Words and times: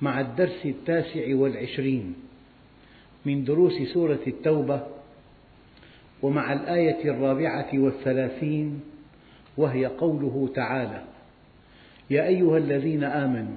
مع 0.00 0.20
الدرس 0.20 0.66
التاسع 0.66 1.34
والعشرين 1.34 2.14
من 3.24 3.44
دروس 3.44 3.82
سورة 3.92 4.20
التوبة 4.26 4.86
ومع 6.22 6.52
الآية 6.52 7.10
الرابعة 7.10 7.68
والثلاثين 7.74 8.80
وهي 9.56 9.86
قوله 9.86 10.48
تعالى 10.54 11.04
يا 12.10 12.26
أيها 12.26 12.58
الذين 12.58 13.04
آمنوا 13.04 13.56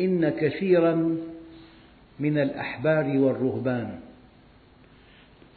إن 0.00 0.28
كثيرا 0.28 1.16
من 2.20 2.38
الأحبار 2.38 3.18
والرهبان 3.18 4.00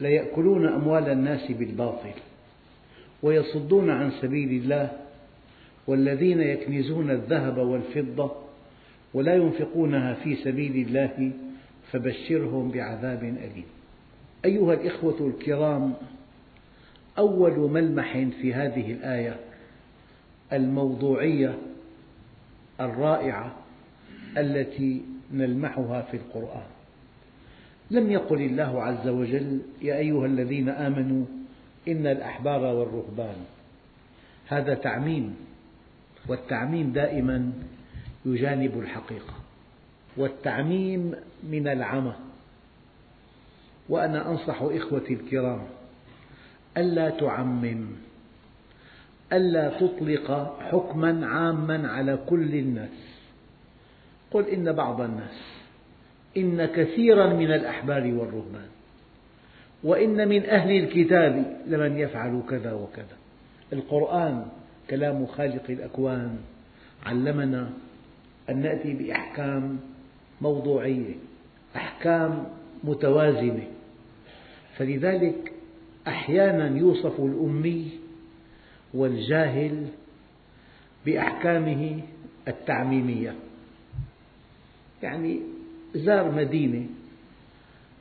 ليأكلون 0.00 0.66
أموال 0.66 1.08
الناس 1.08 1.52
بالباطل 1.52 2.12
ويصدون 3.22 3.90
عن 3.90 4.10
سبيل 4.10 4.62
الله 4.62 4.92
والذين 5.86 6.40
يكنزون 6.40 7.10
الذهب 7.10 7.58
والفضة 7.58 8.45
ولا 9.16 9.34
ينفقونها 9.34 10.14
في 10.14 10.36
سبيل 10.36 10.86
الله 10.86 11.32
فبشرهم 11.92 12.70
بعذاب 12.70 13.22
أليم. 13.24 13.64
أيها 14.44 14.74
الإخوة 14.74 15.26
الكرام، 15.26 15.94
أول 17.18 17.70
ملمح 17.70 18.12
في 18.12 18.54
هذه 18.54 18.92
الآية 18.92 19.36
الموضوعية 20.52 21.58
الرائعة 22.80 23.56
التي 24.36 25.02
نلمحها 25.32 26.02
في 26.02 26.16
القرآن. 26.16 26.66
لم 27.90 28.10
يقل 28.10 28.42
الله 28.42 28.82
عز 28.82 29.08
وجل: 29.08 29.60
يا 29.82 29.96
أيها 29.96 30.26
الذين 30.26 30.68
آمنوا 30.68 31.24
إن 31.88 32.06
الأحبار 32.06 32.60
والرهبان، 32.60 33.36
هذا 34.48 34.74
تعميم، 34.74 35.36
والتعميم 36.28 36.92
دائما 36.92 37.52
يجانب 38.26 38.80
الحقيقة، 38.80 39.34
والتعميم 40.16 41.14
من 41.50 41.68
العمى، 41.68 42.14
وأنا 43.88 44.30
أنصح 44.30 44.62
إخوتي 44.62 45.14
الكرام 45.14 45.62
ألا 46.76 47.10
تعمم، 47.10 47.86
ألا 49.32 49.68
تطلق 49.68 50.56
حكما 50.60 51.26
عاما 51.26 51.88
على 51.88 52.18
كل 52.28 52.54
الناس، 52.54 52.90
قل 54.30 54.48
إن 54.48 54.72
بعض 54.72 55.00
الناس، 55.00 55.40
إن 56.36 56.66
كثيرا 56.66 57.26
من 57.26 57.52
الأحبار 57.52 58.02
والرهبان، 58.02 58.68
وإن 59.84 60.28
من 60.28 60.46
أهل 60.46 60.70
الكتاب 60.70 61.56
لمن 61.66 61.98
يفعل 61.98 62.42
كذا 62.50 62.72
وكذا، 62.72 63.16
القرآن 63.72 64.46
كلام 64.90 65.26
خالق 65.26 65.64
الأكوان 65.68 66.38
علمنا 67.06 67.70
أن 68.50 68.62
نأتي 68.62 68.94
بأحكام 68.94 69.78
موضوعية 70.40 71.14
أحكام 71.76 72.46
متوازنة. 72.84 73.66
فلذلك 74.76 75.52
أحيانا 76.08 76.78
يوصف 76.78 77.20
الأمي 77.20 77.90
والجاهل 78.94 79.86
بأحكامه 81.06 82.00
التعميمية. 82.48 83.34
يعني 85.02 85.40
زار 85.94 86.30
مدينة 86.30 86.86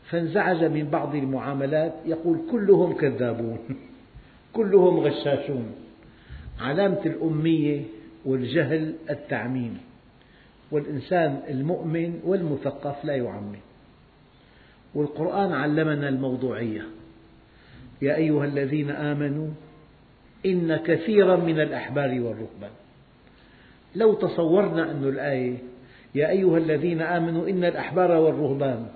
فانزعج 0.10 0.64
من 0.64 0.90
بعض 0.90 1.16
المعاملات 1.16 1.94
يقول 2.06 2.40
كلهم 2.52 2.94
كذابون 2.94 3.60
كلهم 4.54 5.00
غشاشون. 5.00 5.72
علامة 6.60 7.02
الأمية 7.06 7.82
والجهل 8.26 8.96
التعميم 9.10 9.78
والإنسان 10.72 11.42
المؤمن 11.50 12.20
والمثقف 12.24 13.06
لا 13.06 13.16
يعمم. 13.16 13.56
والقرآن 14.96 15.54
علمنا 15.54 16.10
الموضوعية. 16.10 16.86
يا 18.02 18.16
أيها 18.16 18.46
الذين 18.46 18.90
آمنوا 18.92 19.48
إن 20.46 20.76
كثيرا 20.76 21.36
من 21.36 21.60
الأحبار 21.60 22.10
والرهبان 22.10 22.72
لو 23.96 24.14
تصورنا 24.14 24.92
أن 24.92 25.04
الآية 25.04 25.58
يا 26.16 26.30
أيها 26.30 26.58
الذين 26.58 27.02
آمنوا 27.02 27.50
إن 27.50 27.64
الأحبار 27.64 28.12
والرهبان. 28.12 28.88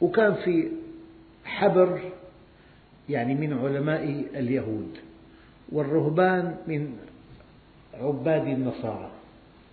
وكان 0.00 0.34
في 0.34 0.68
حبر 1.44 2.00
يعني 3.08 3.34
من 3.34 3.58
علماء 3.58 4.24
اليهود. 4.34 4.90
والرهبان 5.72 6.56
من 6.66 6.96
عباد 7.94 8.46
النصارى. 8.46 9.09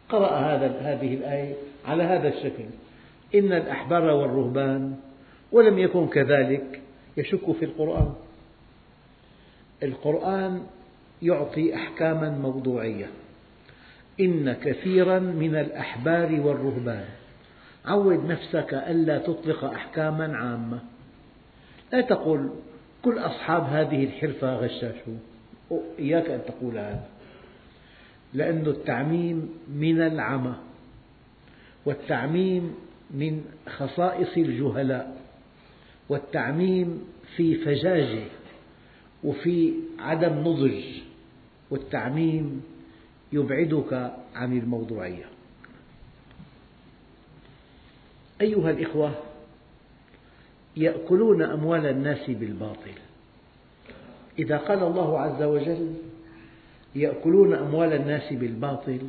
قرأ 0.10 0.36
هذا 0.40 0.80
هذه 0.82 1.14
الآية 1.14 1.54
على 1.86 2.04
هذا 2.04 2.28
الشكل. 2.28 2.64
إن 3.36 3.54
الأحبار 3.54 4.04
والرهبان 4.04 4.96
ولم 5.52 5.80
يكن 5.80 6.08
كذلك 6.08 6.82
يشك 7.18 7.52
في 7.52 7.66
القرآن. 7.66 8.14
القرآن 9.84 10.64
يعطي 11.22 11.76
أحكاما 11.76 12.30
موضوعية. 12.30 13.08
إن 14.20 14.54
كثيرا 14.54 15.20
من 15.20 15.56
الأحبار 15.56 16.42
والرهبان 16.42 17.06
عود 17.86 18.26
نفسك 18.26 18.74
ألا 18.74 19.18
تطلق 19.18 19.66
أحكاما 19.66 20.38
عامة. 20.38 20.80
لا 21.94 22.02
تقل 22.02 22.50
كل 23.02 23.20
أصحاب 23.20 23.64
هذه 23.64 24.04
الحرفة 24.04 24.56
غشاشون. 24.56 25.20
إياك 26.00 26.30
أن 26.30 26.42
تقول 26.48 26.78
هذا. 26.78 27.17
لأن 28.34 28.68
التعميم 28.68 29.50
من 29.76 30.02
العمى 30.02 30.56
والتعميم 31.86 32.76
من 33.12 33.46
خصائص 33.78 34.38
الجهلاء 34.38 35.22
والتعميم 36.10 37.04
في 37.36 37.56
فجاجة 37.56 38.24
وفي 39.24 39.74
عدم 40.00 40.34
نضج 40.34 40.84
والتعميم 41.70 42.64
يبعدك 43.34 44.14
عن 44.36 44.58
الموضوعية. 44.58 45.26
أيها 48.42 48.72
الإخوة 48.72 49.16
يأكلون 50.78 51.42
أموال 51.42 51.86
الناس 51.86 52.30
بالباطل. 52.30 52.94
إذا 54.40 54.58
قال 54.58 54.84
الله 54.84 55.20
عز 55.20 55.44
وجل 55.44 55.94
يأكلون 56.96 57.54
أموال 57.54 57.94
الناس 57.94 58.34
بالباطل. 58.34 59.00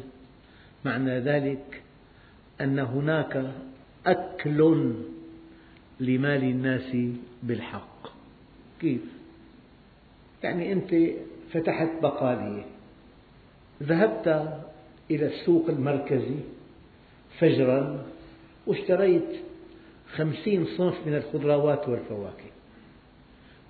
معنى 0.84 1.18
ذلك 1.18 1.82
أن 2.60 2.78
هناك 2.78 3.52
أكل 4.06 4.92
لمال 6.00 6.42
الناس 6.44 6.96
بالحق. 7.42 8.08
كيف؟ 8.80 9.00
يعني 10.42 10.72
أنت 10.72 10.94
فتحت 11.52 11.90
بقالية 12.02 12.64
ذهبت 13.82 14.58
إلى 15.10 15.26
السوق 15.26 15.68
المركزي 15.68 16.36
فجرا 17.38 18.06
واشتريت 18.66 19.28
خمسين 20.14 20.66
صنف 20.76 21.06
من 21.06 21.14
الخضروات 21.14 21.88
والفواكه 21.88 22.48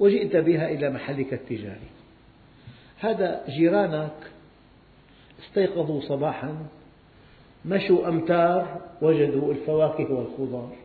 وجئت 0.01 0.37
بها 0.37 0.71
إلى 0.71 0.91
محلك 0.91 1.33
التجاري. 1.33 1.98
هذا 3.01 3.45
جيرانك 3.49 4.31
استيقظوا 5.45 6.01
صباحا 6.01 6.55
مشوا 7.65 8.09
أمتار 8.09 8.81
وجدوا 9.03 9.53
الفواكه 9.53 10.13
والخضار. 10.15 10.77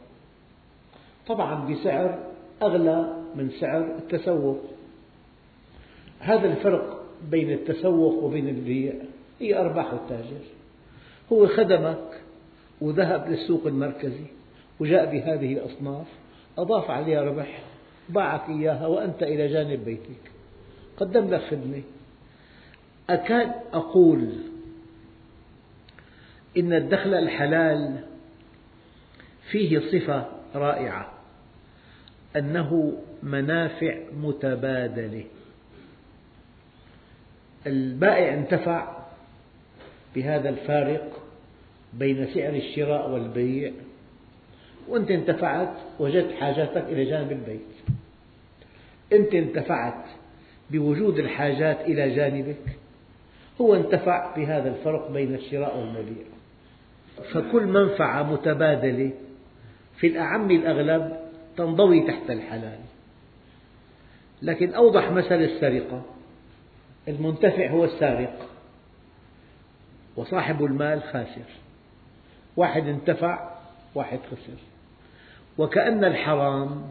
طبعا 1.27 1.73
بسعر 1.73 2.19
أغلى 2.61 3.13
من 3.35 3.49
سعر 3.59 3.81
التسوق. 3.81 4.59
هذا 6.19 6.47
الفرق 6.47 7.03
بين 7.31 7.51
التسوق 7.51 8.23
وبين 8.23 8.49
البيع 8.49 8.93
هي 9.39 9.59
أرباح 9.59 9.93
التاجر. 9.93 10.43
هو 11.31 11.47
خدمك 11.47 12.21
وذهب 12.81 13.29
للسوق 13.29 13.67
المركزي 13.67 14.25
وجاء 14.79 15.11
بهذه 15.11 15.53
الأصناف 15.53 16.07
أضاف 16.57 16.89
عليها 16.89 17.21
ربح 17.21 17.63
باعك 18.09 18.49
إياها 18.49 18.87
وأنت 18.87 19.23
إلى 19.23 19.47
جانب 19.47 19.85
بيتك. 19.85 20.31
قدم 20.97 21.29
لك 21.29 21.41
خدمة. 21.41 21.81
أكاد 23.13 23.51
أقول 23.73 24.29
إن 26.57 26.73
الدخل 26.73 27.13
الحلال 27.13 27.99
فيه 29.51 29.79
صفة 29.79 30.25
رائعة 30.55 31.13
أنه 32.35 33.01
منافع 33.23 33.97
متبادلة. 34.21 35.23
البائع 37.67 38.33
انتفع 38.33 38.97
بهذا 40.15 40.49
الفارق 40.49 41.23
بين 41.93 42.27
سعر 42.33 42.55
الشراء 42.55 43.09
والبيع 43.09 43.71
وأنت 44.87 45.11
انتفعت 45.11 45.73
وجدت 45.99 46.33
حاجاتك 46.33 46.83
إلى 46.83 47.05
جانب 47.05 47.31
البيت. 47.31 47.97
أنت 49.13 49.33
انتفعت 49.33 50.05
بوجود 50.71 51.19
الحاجات 51.19 51.81
إلى 51.81 52.15
جانبك. 52.15 52.82
هو 53.61 53.75
انتفع 53.75 54.35
بهذا 54.35 54.69
الفرق 54.69 55.11
بين 55.11 55.35
الشراء 55.35 55.77
والمبيع. 55.77 56.25
فكل 57.33 57.65
منفعة 57.65 58.23
متبادلة 58.23 59.11
في 59.97 60.07
الأعم 60.07 60.51
الأغلب 60.51 61.19
تنضوي 61.57 62.07
تحت 62.07 62.29
الحلال. 62.29 62.79
لكن 64.41 64.73
أوضح 64.73 65.11
مثل 65.11 65.35
السرقة. 65.35 66.01
المنتفع 67.07 67.69
هو 67.69 67.83
السارق 67.85 68.49
وصاحب 70.15 70.65
المال 70.65 71.03
خاسر. 71.03 71.49
واحد 72.57 72.87
انتفع 72.87 73.51
واحد 73.95 74.19
خسر. 74.31 74.57
وكأن 75.57 76.03
الحرام 76.03 76.89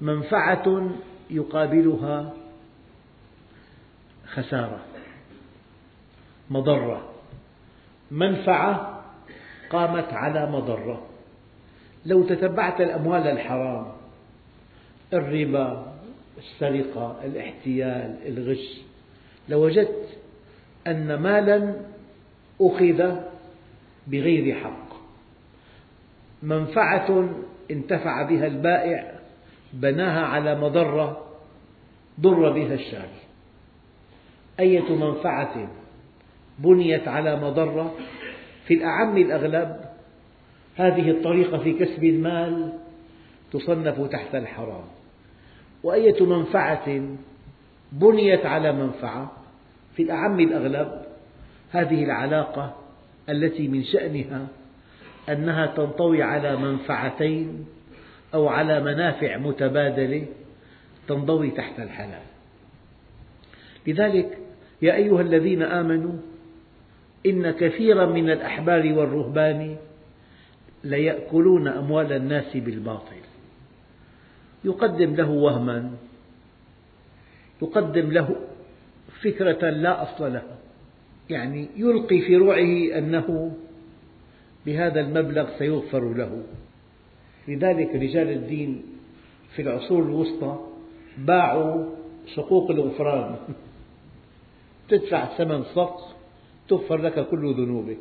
منفعة 0.00 0.90
يقابلها 1.30 2.32
خسارة. 4.26 4.87
مضرة. 6.50 7.08
منفعة 8.10 9.04
قامت 9.70 10.12
على 10.12 10.50
مضرة. 10.50 11.06
لو 12.06 12.22
تتبعت 12.22 12.80
الأموال 12.80 13.26
الحرام 13.26 13.86
الربا 15.12 15.92
السرقة 16.38 17.20
الاحتيال 17.24 18.16
الغش 18.26 18.80
لوجدت 19.48 20.18
أن 20.86 21.14
مالا 21.14 21.74
أخذ 22.60 23.16
بغير 24.06 24.54
حق. 24.54 24.88
منفعة 26.42 27.28
انتفع 27.70 28.22
بها 28.22 28.46
البائع 28.46 29.18
بناها 29.72 30.26
على 30.26 30.60
مضرة 30.60 31.24
ضر 32.20 32.50
بها 32.52 32.74
الشاري 32.74 33.20
أية 34.60 34.94
منفعة؟ 34.94 35.68
بنيت 36.58 37.08
على 37.08 37.36
مضرة 37.36 37.94
في 38.66 38.74
الأعم 38.74 39.16
الأغلب. 39.16 39.80
هذه 40.76 41.10
الطريقة 41.10 41.58
في 41.58 41.72
كسب 41.72 42.04
المال 42.04 42.72
تصنف 43.52 44.10
تحت 44.10 44.34
الحرام. 44.34 44.84
وأية 45.82 46.26
منفعة 46.26 47.02
بنيت 47.92 48.46
على 48.46 48.72
منفعة 48.72 49.32
في 49.96 50.02
الأعم 50.02 50.40
الأغلب؟ 50.40 51.02
هذه 51.70 52.04
العلاقة 52.04 52.76
التي 53.28 53.68
من 53.68 53.84
شأنها 53.84 54.46
أنها 55.28 55.66
تنطوي 55.66 56.22
على 56.22 56.56
منفعتين 56.56 57.66
أو 58.34 58.48
على 58.48 58.80
منافع 58.80 59.36
متبادلة 59.36 60.26
تنضوي 61.08 61.50
تحت 61.50 61.80
الحلال. 61.80 62.22
لذلك 63.86 64.38
يا 64.82 64.94
أيها 64.94 65.20
الذين 65.20 65.62
آمنوا 65.62 66.12
إن 67.28 67.50
كثيرا 67.50 68.06
من 68.06 68.30
الأحبار 68.30 68.92
والرهبان 68.92 69.76
ليأكلون 70.84 71.68
أموال 71.68 72.12
الناس 72.12 72.56
بالباطل. 72.56 73.16
يقدم 74.64 75.14
له 75.14 75.30
وهما. 75.30 75.90
يقدم 77.62 78.12
له 78.12 78.36
فكرة 79.22 79.70
لا 79.70 80.02
أصل 80.02 80.32
لها 80.32 80.56
يعني 81.30 81.68
يلقي 81.76 82.20
في 82.20 82.36
روعه 82.36 82.98
أنه 82.98 83.56
بهذا 84.66 85.00
المبلغ 85.00 85.58
سيغفر 85.58 86.14
له. 86.14 86.42
لذلك 87.48 87.94
رجال 87.94 88.28
الدين 88.28 88.82
في 89.56 89.62
العصور 89.62 90.02
الوسطى 90.02 90.58
باعوا 91.18 91.86
صكوك 92.36 92.70
الغفران. 92.70 93.36
تدفع 94.88 95.36
ثمن 95.36 95.64
صك 95.64 96.17
تغفر 96.68 96.96
لك 96.96 97.28
كل 97.28 97.54
ذنوبك. 97.54 97.98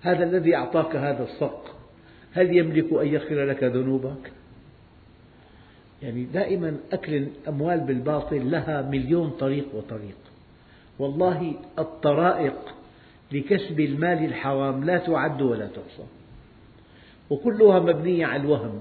هذا 0.00 0.24
الذي 0.24 0.56
أعطاك 0.56 0.96
هذا 0.96 1.22
الصك 1.22 1.62
هل 2.32 2.56
يملك 2.56 2.92
أن 2.92 3.06
يغفر 3.06 3.44
لك 3.44 3.64
ذنوبك؟ 3.64 4.32
يعني 6.02 6.24
دائما 6.24 6.76
أكل 6.92 7.14
الأموال 7.14 7.80
بالباطل 7.80 8.50
لها 8.50 8.82
مليون 8.82 9.30
طريق 9.30 9.74
وطريق. 9.74 10.16
والله 10.98 11.54
الطرائق 11.78 12.74
لكسب 13.32 13.80
المال 13.80 14.24
الحرام 14.24 14.84
لا 14.84 14.98
تعد 14.98 15.42
ولا 15.42 15.66
تحصى. 15.66 16.04
وكلها 17.30 17.78
مبنية 17.80 18.26
على 18.26 18.42
الوهم 18.42 18.80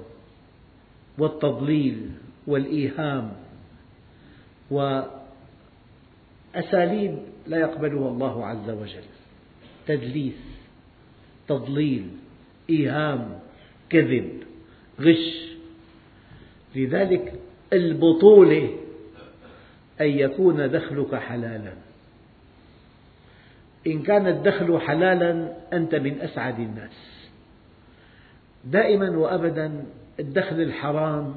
والتضليل 1.18 2.12
والإيهام. 2.48 3.32
وأساليب 6.56 7.20
لا 7.48 7.58
يقبلها 7.58 8.10
الله 8.10 8.46
عز 8.46 8.70
وجل. 8.70 9.04
تدليس 9.88 10.34
تضليل 11.48 12.10
إيهام 12.70 13.40
كذب 13.90 14.44
غش. 15.00 15.48
لذلك 16.76 17.34
البطولة 17.74 18.78
أن 20.02 20.08
يكون 20.08 20.72
دخلك 20.72 21.16
حلالا. 21.16 21.74
إن 23.88 24.04
كان 24.04 24.28
الدخل 24.28 24.80
حلالا 24.80 25.54
أنت 25.74 25.96
من 25.96 26.22
أسعد 26.22 26.60
الناس. 26.60 27.28
دائما 28.66 29.10
وأبدا 29.10 29.86
الدخل 30.20 30.62
الحرام 30.62 31.36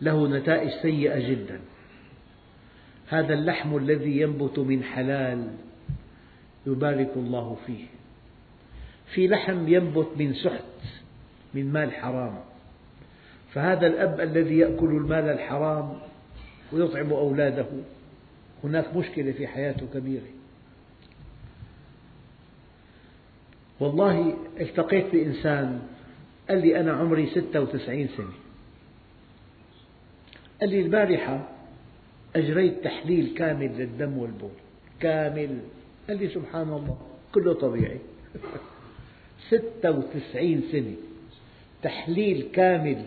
له 0.00 0.28
نتائج 0.28 0.70
سيئة 0.82 1.30
جدا. 1.30 1.60
هذا 3.08 3.34
اللحم 3.34 3.76
الذي 3.76 4.20
ينبت 4.20 4.58
من 4.58 4.82
حلال 4.82 5.48
يبارك 6.66 7.10
الله 7.16 7.56
فيه. 7.66 7.84
في 9.14 9.28
لحم 9.28 9.68
ينبت 9.68 10.08
من 10.16 10.34
سحت 10.34 10.64
من 11.54 11.72
مال 11.72 11.92
حرام. 11.92 12.38
فهذا 13.54 13.86
الأب 13.86 14.20
الذي 14.20 14.58
يأكل 14.58 14.86
المال 14.86 15.28
الحرام 15.28 15.98
ويطعم 16.72 17.12
أولاده 17.12 17.66
هناك 18.64 18.96
مشكلة 18.96 19.32
في 19.32 19.46
حياته 19.46 19.86
كبيرة. 19.94 20.28
والله 23.80 24.36
التقيت 24.60 25.12
بإنسان 25.12 25.82
قال 26.48 26.58
لي 26.60 26.80
أنا 26.80 26.92
عمري 26.92 27.26
ستة 27.26 27.60
وتسعين 27.60 28.08
سنة. 28.16 28.32
قال 30.60 30.70
لي 30.70 30.80
البارحة 30.80 31.48
أجريت 32.36 32.84
تحليل 32.84 33.34
كامل 33.36 33.78
للدم 33.78 34.18
والبول. 34.18 34.50
كامل. 35.00 35.58
قال 36.08 36.18
لي 36.18 36.28
سبحان 36.28 36.68
الله 36.68 36.98
كله 37.34 37.52
طبيعي. 37.52 37.98
ستة 39.50 39.90
وتسعين 39.90 40.62
سنة. 40.72 40.94
تحليل 41.82 42.48
كامل. 42.52 43.06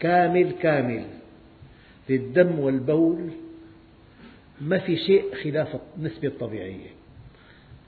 كامل 0.00 0.52
كامل. 0.52 1.04
للدم 2.08 2.58
والبول. 2.58 3.30
ما 4.60 4.78
في 4.78 4.96
شيء 4.96 5.34
خلاف 5.34 5.76
النسبة 5.98 6.28
الطبيعية. 6.28 6.90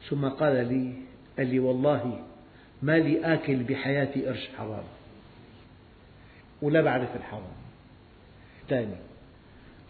ثم 0.09 0.29
قال 0.29 0.69
لي 0.75 0.93
قال 1.39 1.47
لي 1.47 1.59
والله 1.59 2.25
ما 2.83 2.99
لي 2.99 3.35
آكل 3.35 3.57
بحياتي 3.57 4.27
قرش 4.27 4.49
حرام. 4.59 4.85
ولا 6.63 6.81
بعرف 6.81 7.17
الحرام. 7.17 7.43
ثاني 8.69 9.08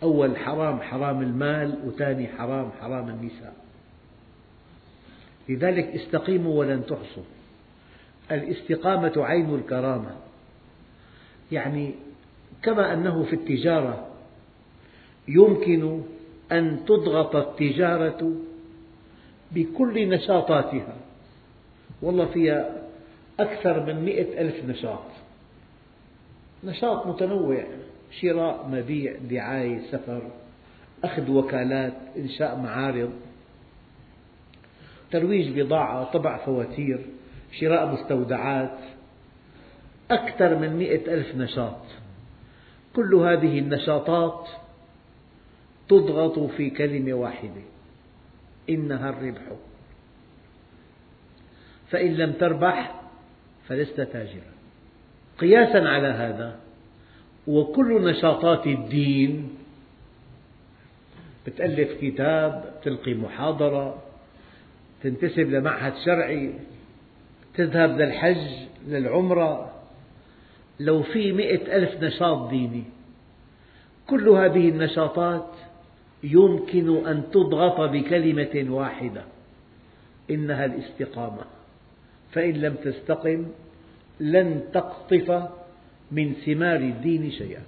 أول 0.02 0.36
حرام 0.36 0.80
حرام 0.80 1.22
المال 1.22 1.78
وثاني 1.86 2.28
حرام 2.28 2.70
حرام 2.80 3.08
النساء. 3.08 3.54
لذلك 5.48 5.84
استقيموا 5.84 6.58
ولن 6.58 6.86
تحصوا. 6.86 7.22
الاستقامة 8.30 9.12
عين 9.16 9.54
الكرامة. 9.54 10.16
يعني 11.52 11.94
كما 12.62 12.92
أنه 12.92 13.22
في 13.22 13.32
التجارة 13.32 14.08
يمكن 15.28 16.02
أن 16.52 16.84
تضغط 16.86 17.36
التجارة 17.36 18.32
بكل 19.52 20.08
نشاطاتها. 20.08 20.96
والله 22.02 22.26
فيها 22.26 22.82
أكثر 23.40 23.86
من 23.86 24.04
مئة 24.04 24.40
ألف 24.40 24.64
نشاط. 24.64 25.04
نشاط 26.64 27.06
متنوع. 27.06 27.64
شراء 28.10 28.68
مبيع 28.68 29.16
دعاية 29.30 29.80
سفر 29.90 30.30
أخذ 31.04 31.30
وكالات 31.30 31.94
إنشاء 32.16 32.56
معارض 32.56 33.12
ترويج 35.10 35.60
بضاعة 35.60 36.04
طبع 36.04 36.44
فواتير 36.44 37.06
شراء 37.60 37.92
مستودعات 37.92 38.78
أكثر 40.10 40.56
من 40.56 40.76
مئة 40.76 41.14
ألف 41.14 41.34
نشاط. 41.36 41.80
كل 42.96 43.14
هذه 43.14 43.58
النشاطات 43.58 44.48
تضغط 45.88 46.38
في 46.38 46.70
كلمة 46.70 47.12
واحدة 47.12 47.62
إنها 48.70 49.10
الربح. 49.10 49.42
فإن 51.90 52.14
لم 52.14 52.32
تربح 52.32 53.00
فلست 53.68 54.00
تاجرا. 54.00 54.52
قياسا 55.38 55.78
على 55.78 56.08
هذا 56.08 56.58
وكل 57.48 58.10
نشاطات 58.10 58.66
الدين 58.66 59.48
بتألف 61.46 62.00
كتاب 62.00 62.80
تلقي 62.84 63.14
محاضرة 63.14 64.02
تنتسب 65.02 65.50
لمعهد 65.50 65.92
شرعي 66.04 66.52
تذهب 67.54 68.00
للحج 68.00 68.46
للعمرة. 68.88 69.72
لو 70.80 71.02
في 71.02 71.32
مئة 71.32 71.76
ألف 71.76 72.02
نشاط 72.02 72.50
ديني 72.50 72.84
كل 74.06 74.28
هذه 74.28 74.68
النشاطات 74.68 75.50
يمكن 76.22 77.06
أن 77.06 77.22
تضغط 77.32 77.80
بكلمة 77.80 78.74
واحدة 78.74 79.24
إنها 80.30 80.64
الاستقامة. 80.64 81.44
فإن 82.32 82.52
لم 82.52 82.74
تستقم 82.74 83.46
لن 84.20 84.62
تقطف 84.72 85.48
من 86.12 86.34
ثمار 86.46 86.76
الدين 86.76 87.30
شيئا. 87.30 87.62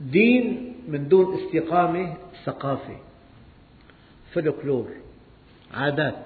دين 0.00 0.74
من 0.88 1.08
دون 1.08 1.38
استقامة 1.38 2.16
ثقافة. 2.44 2.96
فلكلور 4.32 4.88
عادات 5.74 6.24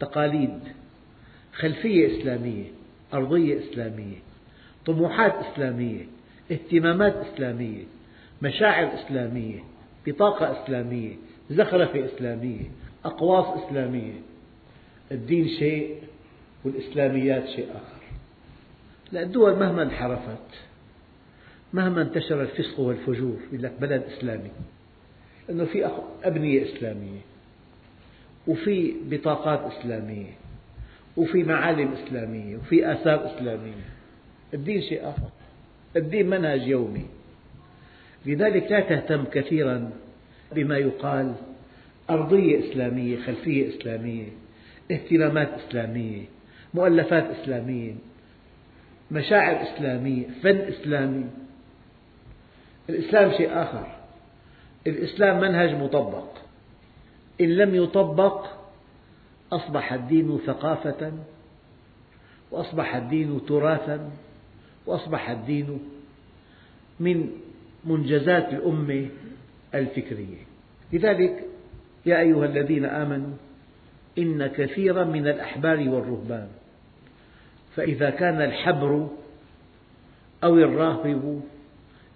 تقاليد 0.00 0.60
خلفية 1.54 2.20
إسلامية 2.20 2.64
أرضية 3.14 3.58
إسلامية 3.58 4.16
طموحات 4.86 5.34
إسلامية 5.34 6.06
اهتمامات 6.52 7.16
إسلامية 7.16 7.84
مشاعر 8.42 8.94
إسلامية 8.94 9.58
بطاقة 10.06 10.64
إسلامية 10.64 11.14
زخرفة 11.50 12.04
إسلامية 12.04 12.70
أقواس 13.04 13.64
إسلامية. 13.64 14.12
الدين 15.12 15.48
شيء 15.48 16.02
والإسلاميات 16.64 17.48
شيء 17.48 17.70
آخر. 17.70 17.99
الدول 19.14 19.58
مهما 19.58 19.82
انحرفت 19.82 20.38
مهما 21.72 22.02
انتشر 22.02 22.42
الفسق 22.42 22.80
والفجور 22.80 23.36
يقول 23.48 23.62
لك 23.62 23.72
بلد 23.80 24.02
إسلامي 24.02 24.50
لأنه 25.48 25.64
في 25.64 25.90
أبنية 26.24 26.62
إسلامية 26.64 27.20
وفي 28.46 28.94
بطاقات 29.10 29.72
إسلامية 29.72 30.30
وفي 31.16 31.42
معالم 31.42 31.92
إسلامية 31.92 32.56
وفي 32.56 32.92
آثار 32.92 33.26
إسلامية. 33.26 33.84
الدين 34.54 34.82
شيء 34.82 35.08
آخر. 35.08 35.28
الدين 35.96 36.30
منهج 36.30 36.62
يومي. 36.62 37.06
لذلك 38.26 38.72
لا 38.72 38.80
تهتم 38.80 39.24
كثيرا 39.24 39.90
بما 40.52 40.78
يقال 40.78 41.34
أرضية 42.10 42.70
إسلامية 42.70 43.16
خلفية 43.16 43.68
إسلامية 43.68 44.28
اهتمامات 44.90 45.48
إسلامية 45.68 46.22
مؤلفات 46.74 47.24
إسلامية. 47.24 47.94
مشاعر 49.10 49.62
إسلامية 49.62 50.26
فن 50.42 50.56
إسلامي. 50.56 51.24
الإسلام 52.90 53.32
شيء 53.32 53.62
آخر. 53.62 53.86
الإسلام 54.86 55.40
منهج 55.40 55.74
مطبق. 55.74 56.28
إن 57.40 57.56
لم 57.56 57.74
يطبق 57.74 58.46
أصبح 59.52 59.92
الدين 59.92 60.38
ثقافة 60.46 61.12
وأصبح 62.50 62.96
الدين 62.96 63.46
تراثا 63.46 64.10
وأصبح 64.86 65.30
الدين 65.30 65.78
من 67.00 67.30
منجزات 67.84 68.48
الأمة 68.48 69.08
الفكرية. 69.74 70.38
لذلك 70.92 71.44
يا 72.06 72.20
أيها 72.20 72.44
الذين 72.44 72.84
آمنوا 72.84 73.34
إن 74.18 74.46
كثيرا 74.46 75.04
من 75.04 75.28
الأحبار 75.28 75.88
والرهبان 75.88 76.48
فإذا 77.76 78.10
كان 78.10 78.42
الحبر 78.42 79.08
أو 80.44 80.56
الراهب 80.58 81.42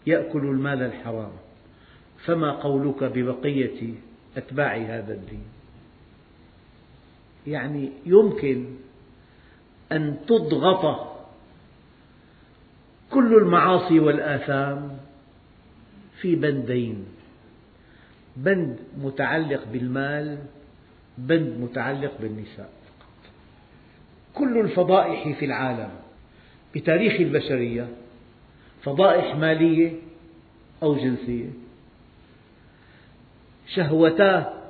يأكل 0.06 0.38
المال 0.38 0.82
الحرام 0.82 1.32
فما 2.25 2.50
قولك 2.52 3.04
ببقية 3.04 3.94
أتباع 4.37 4.76
هذا 4.76 5.14
الدين؟ 5.14 5.44
يعني 7.46 7.92
يمكن 8.06 8.66
أن 9.92 10.16
تضغط 10.26 11.14
كل 13.11 13.34
المعاصي 13.37 14.00
والآثام 14.00 14.99
في 16.20 16.37
بندين 16.37 17.04
بند 18.37 18.78
متعلق 18.99 19.64
بالمال 19.73 20.38
بند 21.18 21.61
متعلق 21.61 22.12
بالنساء. 22.20 22.73
كل 24.35 24.61
الفضائح 24.61 25.38
في 25.38 25.45
العالم 25.45 25.91
بتاريخ 26.75 27.21
البشرية 27.21 27.88
فضائح 28.83 29.37
مالية 29.37 29.93
أو 30.83 30.95
جنسية. 30.95 31.49
شهوتا 33.75 34.62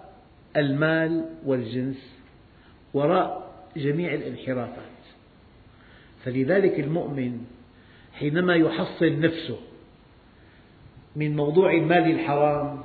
المال 0.56 1.24
والجنس 1.46 2.14
وراء 2.94 3.52
جميع 3.76 4.14
الانحرافات. 4.14 4.84
فلذلك 6.24 6.80
المؤمن 6.80 7.44
حينما 8.12 8.54
يحصن 8.54 9.20
نفسه 9.20 9.58
من 11.16 11.36
موضوع 11.36 11.72
المال 11.72 12.10
الحرام 12.10 12.82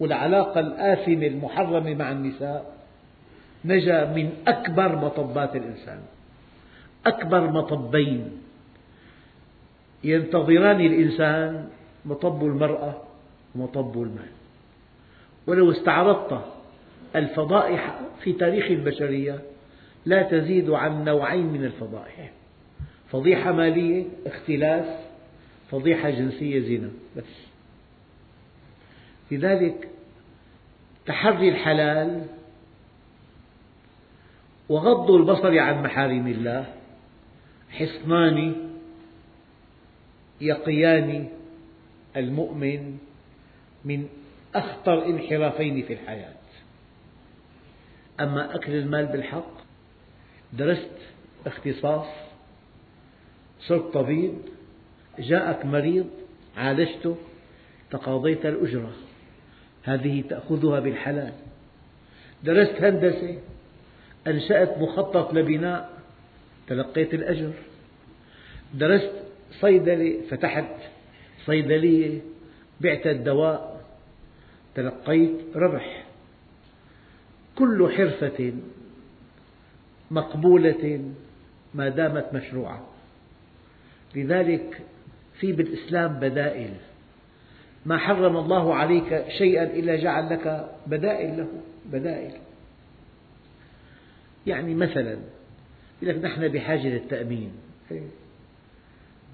والعلاقة 0.00 0.60
الآثمة 0.60 1.26
المحرمة 1.26 1.94
مع 1.94 2.12
النساء 2.12 2.71
نجا 3.64 4.04
من 4.04 4.30
أكبر 4.46 4.96
مطبات 4.96 5.56
الإنسان. 5.56 6.00
أكبر 7.06 7.50
مطبين. 7.50 8.30
ينتظران 10.04 10.80
الإنسان 10.80 11.68
مطب 12.04 12.46
المرأة 12.46 13.02
ومطب 13.54 14.02
المال. 14.02 14.30
ولو 15.46 15.70
استعرضت 15.70 16.44
الفضائح 17.16 18.00
في 18.20 18.32
تاريخ 18.32 18.64
البشرية 18.64 19.38
لا 20.06 20.22
تزيد 20.22 20.70
عن 20.70 21.04
نوعين 21.04 21.46
من 21.46 21.64
الفضائح. 21.64 22.30
فضيحة 23.10 23.52
مالية 23.52 24.04
اختلاس. 24.26 24.86
فضيحة 25.70 26.10
جنسية 26.10 26.60
زنا. 26.60 26.90
بس. 27.16 27.24
لذلك 29.30 29.88
تحري 31.06 31.48
الحلال 31.48 32.26
وغض 34.72 35.10
البصر 35.10 35.58
عن 35.58 35.82
محارم 35.82 36.26
الله. 36.26 36.74
حصنان 37.70 38.68
يقيان 40.40 41.28
المؤمن 42.16 42.98
من 43.84 44.08
أخطر 44.54 45.06
انحرافين 45.06 45.82
في 45.82 45.92
الحياة. 45.92 46.42
أما 48.20 48.54
أكل 48.54 48.72
المال 48.72 49.06
بالحق 49.06 49.52
درست 50.52 50.96
اختصاص 51.46 52.06
صرت 53.60 53.94
طبيب 53.94 54.38
جاءك 55.18 55.66
مريض 55.66 56.10
عالجته 56.56 57.16
تقاضيت 57.90 58.46
الأجرة 58.46 58.92
هذه 59.82 60.24
تأخذها 60.28 60.80
بالحلال. 60.80 61.32
درست 62.44 62.82
هندسة 62.82 63.38
أنشأت 64.26 64.78
مخطط 64.78 65.34
لبناء 65.34 65.90
تلقيت 66.66 67.14
الأجر. 67.14 67.52
درست 68.74 69.12
صيدلة 69.60 70.20
فتحت 70.30 70.74
صيدلية 71.46 72.20
بعت 72.80 73.06
الدواء 73.06 73.84
تلقيت 74.74 75.56
ربح. 75.56 76.04
كل 77.56 77.92
حرفة 77.96 78.52
مقبولة 80.10 81.04
ما 81.74 81.88
دامت 81.88 82.34
مشروعة. 82.34 82.86
لذلك 84.14 84.80
في 85.40 85.52
بالإسلام 85.52 86.12
بدائل. 86.12 86.70
ما 87.86 87.98
حرم 87.98 88.36
الله 88.36 88.74
عليك 88.74 89.24
شيئا 89.38 89.64
إلا 89.64 89.96
جعل 89.96 90.30
لك 90.30 90.70
بدائل 90.86 91.36
له 91.36 91.48
بدائل. 91.86 92.32
يعني 94.46 94.74
مثلا 94.74 95.18
يقول 96.02 96.16
لك 96.16 96.24
نحن 96.24 96.48
بحاجة 96.48 96.88
للتأمين. 96.88 97.52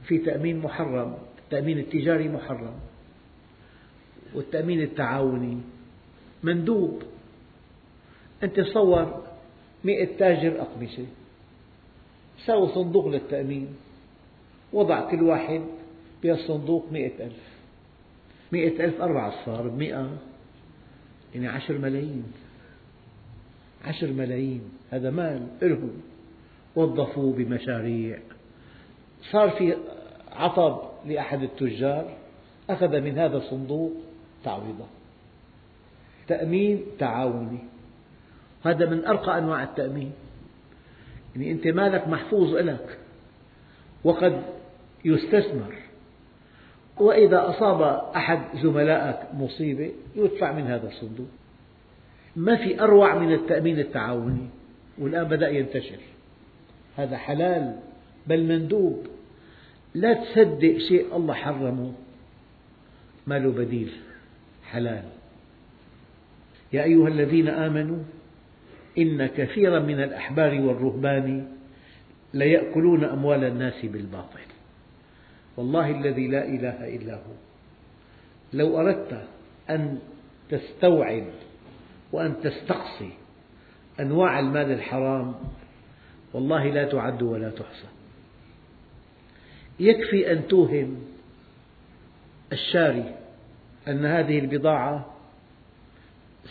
في 0.05 0.19
تأمين 0.19 0.59
محرم 0.59 1.19
التأمين 1.39 1.79
التجاري 1.79 2.29
محرم 2.29 2.75
والتأمين 4.35 4.83
التعاوني 4.83 5.61
مندوب. 6.43 7.03
أنت 8.43 8.61
تصور 8.61 9.25
مئة 9.85 10.17
تاجر 10.19 10.61
أقمشة 10.61 11.07
سووا 12.47 12.75
صندوق 12.75 13.09
للتأمين 13.09 13.69
وضع 14.73 15.11
كل 15.11 15.23
واحد 15.23 15.63
بهالصندوق 16.23 16.93
مئة 16.93 17.27
ألف. 17.27 17.49
مئة 18.53 18.85
ألف 18.85 19.01
أربع 19.01 19.29
أصفار 19.29 19.69
بمئة 19.69 20.19
يعني 21.35 21.49
عشر 21.49 21.79
ملايين. 21.79 22.33
عشر 23.85 24.13
ملايين. 24.13 24.78
هذا 24.91 25.11
مال 25.11 25.47
لهم 25.63 25.91
وظفوه 26.77 27.33
بمشاريع. 27.33 28.19
صار 29.31 29.51
في 29.51 29.77
عطب 30.33 30.81
لأحد 31.07 31.43
التجار 31.43 32.17
أخذ 32.71 33.01
من 33.01 33.19
هذا 33.19 33.37
الصندوق 33.37 33.93
تعويضة. 34.45 34.87
تأمين 36.29 36.83
تعاوني. 36.99 37.59
هذا 38.65 38.87
من 38.87 39.05
أرقى 39.05 39.39
أنواع 39.39 39.63
التأمين. 39.63 40.13
يعني 41.37 41.53
أنت 41.53 41.67
مالك 41.67 42.09
محفوظ 42.09 42.55
لك 42.55 42.99
وقد 44.05 44.43
يستثمر. 45.05 45.75
وإذا 46.97 47.49
أصاب 47.51 47.83
أحد 48.17 48.41
زملائك 48.63 49.35
مصيبة 49.35 49.93
يدفع 50.17 50.53
من 50.53 50.63
هذا 50.63 50.89
الصندوق. 50.89 51.29
ما 52.37 52.57
في 52.57 52.81
أروع 52.81 53.19
من 53.19 53.33
التأمين 53.33 53.79
التعاوني. 53.79 54.49
والآن 55.01 55.25
بدأ 55.25 55.49
ينتشر. 55.49 55.99
هذا 56.97 57.17
حلال 57.17 57.77
بل 58.27 58.45
مندوب. 58.45 59.07
لا 59.95 60.15
تصدق 60.15 60.79
شيء 60.79 61.17
الله 61.17 61.35
حرمه. 61.35 61.93
ما 63.27 63.39
له 63.39 63.51
بديل؟ 63.51 63.93
حلال. 64.65 65.05
يا 66.73 66.83
أيها 66.83 67.09
الذين 67.09 67.49
آمنوا 67.49 68.03
إن 68.99 69.27
كثيرا 69.27 69.79
من 69.79 70.03
الأحبار 70.03 70.61
والرهبان 70.61 71.49
ليأكلون 72.35 73.05
أموال 73.05 73.45
الناس 73.45 73.87
بالباطل. 73.87 74.49
والله 75.57 75.91
الذي 75.91 76.29
لا 76.29 76.45
إله 76.45 76.97
إلا 76.97 77.15
هو. 77.15 77.35
لو 78.53 78.81
أردت 78.81 79.25
أن 79.71 79.99
تستوعب 80.51 81.25
وأن 82.13 82.35
تستقصي 82.43 83.11
أنواع 84.01 84.39
المال 84.39 84.73
الحرام 84.73 85.35
والله 86.33 86.65
لا 86.65 86.85
تعد 86.85 87.23
ولا 87.23 87.51
تحصى. 87.51 87.87
يكفي 89.81 90.33
أن 90.33 90.49
توهم 90.49 91.05
الشاري 92.53 93.15
أن 93.89 94.05
هذه 94.05 94.39
البضاعة 94.39 95.15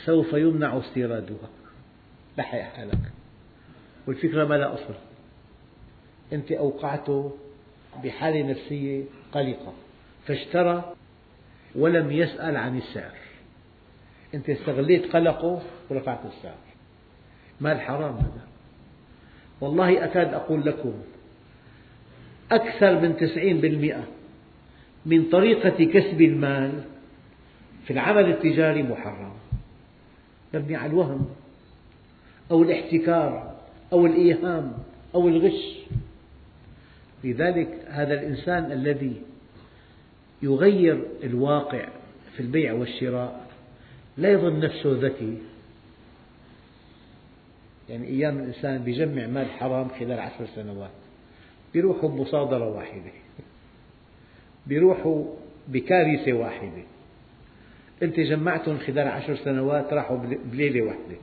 سوف 0.05 0.33
يمنع 0.33 0.79
استيرادها. 0.79 1.49
لحق 2.37 2.59
حالك. 2.59 3.11
والفكرة 4.07 4.45
ما 4.45 4.55
لها 4.55 4.73
أصل. 4.73 4.93
أنت 6.33 6.51
أوقعته 6.51 7.37
بحالة 8.03 8.51
نفسية 8.51 9.03
قلقة 9.31 9.73
فاشترى 10.27 10.93
ولم 11.75 12.11
يسأل 12.11 12.57
عن 12.57 12.77
السعر. 12.77 13.17
أنت 14.33 14.49
استغليت 14.49 15.15
قلقه 15.15 15.61
ورفعت 15.89 16.25
السعر. 16.25 16.66
مال 17.61 17.81
حرام 17.81 18.15
هذا؟ 18.15 18.47
والله 19.61 20.03
أكاد 20.05 20.33
أقول 20.33 20.65
لكم 20.65 20.93
أكثر 22.51 22.99
من 22.99 23.17
تسعين 23.17 23.61
بالمئة 23.61 24.03
من 25.05 25.29
طريقة 25.29 25.85
كسب 25.85 26.21
المال 26.21 26.83
في 27.85 27.93
العمل 27.93 28.29
التجاري 28.29 28.83
محرم. 28.83 29.33
مبني 30.53 30.75
على 30.75 30.91
الوهم 30.91 31.29
أو 32.51 32.63
الاحتكار 32.63 33.55
أو 33.93 34.05
الإيهام 34.05 34.73
أو 35.15 35.27
الغش. 35.27 35.77
لذلك 37.23 37.85
هذا 37.87 38.13
الإنسان 38.13 38.71
الذي 38.71 39.21
يغير 40.41 41.03
الواقع 41.23 41.87
في 42.35 42.39
البيع 42.39 42.73
والشراء 42.73 43.47
لا 44.17 44.31
يظن 44.31 44.59
نفسه 44.59 44.97
ذكي. 45.01 45.37
يعني 47.89 48.07
أيام 48.07 48.37
الإنسان 48.37 48.83
بيجمع 48.83 49.27
مال 49.27 49.51
حرام 49.51 49.89
خلال 49.89 50.19
عشر 50.19 50.45
سنوات. 50.55 50.89
بيروحوا 51.73 52.09
بمصادرة 52.09 52.69
واحدة. 52.69 53.11
بيروحوا 54.67 55.25
بكارثة 55.67 56.33
واحدة. 56.33 56.83
أنت 58.03 58.19
جمعتهم 58.19 58.77
خلال 58.77 59.07
عشر 59.07 59.35
سنوات 59.35 59.93
راحوا 59.93 60.17
بليلة 60.51 60.81
واحدة. 60.81 61.17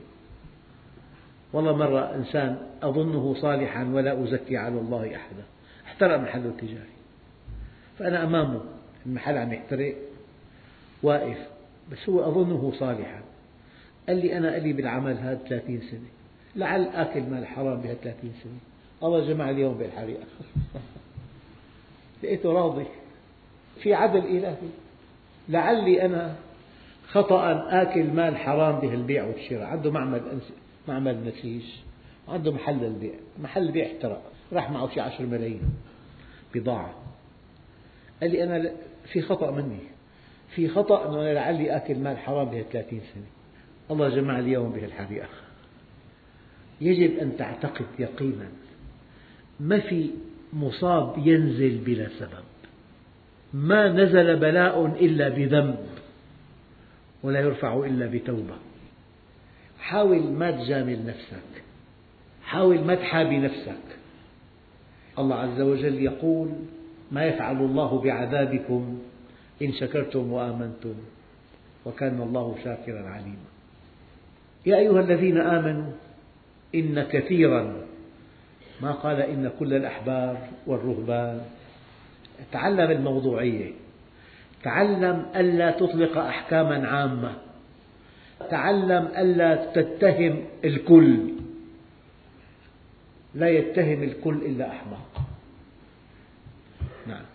والله 1.53 1.75
مرة 1.75 2.15
إنسان 2.15 2.57
أظنه 2.83 3.35
صالحا 3.35 3.83
ولا 3.83 4.23
أزكي 4.23 4.57
على 4.57 4.79
الله 4.79 5.15
أحدا. 5.15 5.43
احترق 5.85 6.17
محله 6.17 6.45
التجاري. 6.45 6.95
فأنا 7.99 8.23
أمامه. 8.23 8.61
المحل 9.05 9.37
عم 9.37 9.53
يحترق. 9.53 9.95
واقف. 11.03 11.47
بس 11.91 12.09
هو 12.09 12.29
أظنه 12.29 12.73
صالحا. 12.79 13.21
قال 14.07 14.17
لي 14.17 14.37
أنا 14.37 14.57
لي 14.57 14.73
بالعمل 14.73 15.17
هذا 15.17 15.39
ثلاثين 15.49 15.81
سنة. 15.91 16.14
لعل 16.55 16.87
آكل 16.87 17.21
مال 17.21 17.47
حرام 17.47 17.81
بها 17.81 17.93
ثلاثين 17.93 18.33
سنة 18.43 18.59
الله 19.03 19.33
جمع 19.33 19.49
اليوم 19.49 19.77
بالحريقة 19.77 20.23
لقيته 22.23 22.51
راضي. 22.53 22.85
في 23.81 23.93
عدل 23.93 24.19
إلهي. 24.19 24.55
لعلي 25.49 26.05
أنا 26.05 26.35
خطأ 27.07 27.67
آكل 27.81 28.03
مال 28.03 28.37
حرام 28.37 28.79
بهالبيع 28.79 29.25
والشراء. 29.25 29.63
عنده 29.63 29.91
معمل 29.91 30.21
معمل 30.87 31.27
نسيج 31.27 31.63
وعنده 32.27 32.51
محل 32.51 32.83
البيع. 32.83 33.13
محل 33.41 33.61
البيع 33.61 33.85
احترق 33.85 34.21
راح 34.53 34.71
معه 34.71 34.89
شي 34.93 35.01
عشر 35.01 35.25
ملايين. 35.25 35.61
بضاعة. 36.55 36.93
قال 38.21 38.31
لي 38.31 38.43
أنا 38.43 38.71
في 39.11 39.21
خطأ 39.21 39.51
مني. 39.51 39.79
في 40.49 40.67
خطأ 40.69 41.09
أنه 41.09 41.33
لعلي 41.33 41.75
آكل 41.75 41.95
مال 41.95 42.17
حرام 42.17 42.45
بها 42.45 42.63
ثلاثين 42.63 43.01
سنة 43.13 43.23
الله 43.91 44.09
جمع 44.09 44.39
اليوم 44.39 44.69
بهالحريقة 44.69 45.27
يجب 46.81 47.17
أن 47.17 47.37
تعتقد 47.37 47.85
يقينا 47.99 48.47
ما 49.59 49.79
في 49.79 50.09
مصاب 50.53 51.27
ينزل 51.27 51.77
بلا 51.77 52.09
سبب. 52.19 52.45
ما 53.53 53.91
نزل 53.91 54.35
بلاء 54.35 54.85
إلا 54.85 55.29
بذنب 55.29 55.77
ولا 57.23 57.39
يرفع 57.39 57.85
إلا 57.85 58.05
بتوبة. 58.05 58.55
حاول 59.79 60.23
ما 60.23 60.51
تجامل 60.51 61.05
نفسك. 61.05 61.63
حاول 62.43 62.79
ما 62.83 62.95
تحابي 62.95 63.37
نفسك. 63.37 63.85
الله 65.19 65.35
عز 65.35 65.61
وجل 65.61 66.01
يقول 66.01 66.49
ما 67.11 67.25
يفعل 67.25 67.57
الله 67.57 68.01
بعذابكم 68.01 68.99
إن 69.61 69.73
شكرتم 69.73 70.31
وآمنتم 70.31 70.95
وكان 71.85 72.21
الله 72.21 72.55
شاكرا 72.63 73.09
عليما. 73.09 73.49
يا 74.65 74.77
أيها 74.77 74.99
الذين 75.01 75.37
آمنوا 75.37 75.91
إن 76.75 77.03
كثيرا 77.03 77.85
ما 78.81 78.91
قال 78.91 79.21
إن 79.21 79.51
كل 79.59 79.73
الأحبار 79.73 80.37
والرهبان. 80.67 81.41
تعلم 82.51 82.91
الموضوعية. 82.91 83.71
تعلم 84.63 85.25
ألا 85.35 85.71
تطلق 85.71 86.17
أحكاما 86.17 86.87
عامة. 86.87 87.33
تعلم 88.49 89.07
ألا 89.17 89.55
تتهم 89.73 90.45
الكل. 90.65 91.19
لا 93.35 93.49
يتهم 93.49 94.03
الكل 94.03 94.35
إلا 94.35 94.71
أحمق. 94.71 95.21
نعم. 97.07 97.25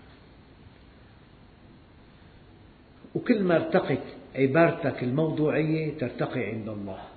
وكل 3.14 3.42
ما 3.42 3.56
ارتقت 3.56 4.02
عبارتك 4.36 5.02
الموضوعية 5.02 5.98
ترتقي 5.98 6.44
عند 6.44 6.68
الله. 6.68 7.09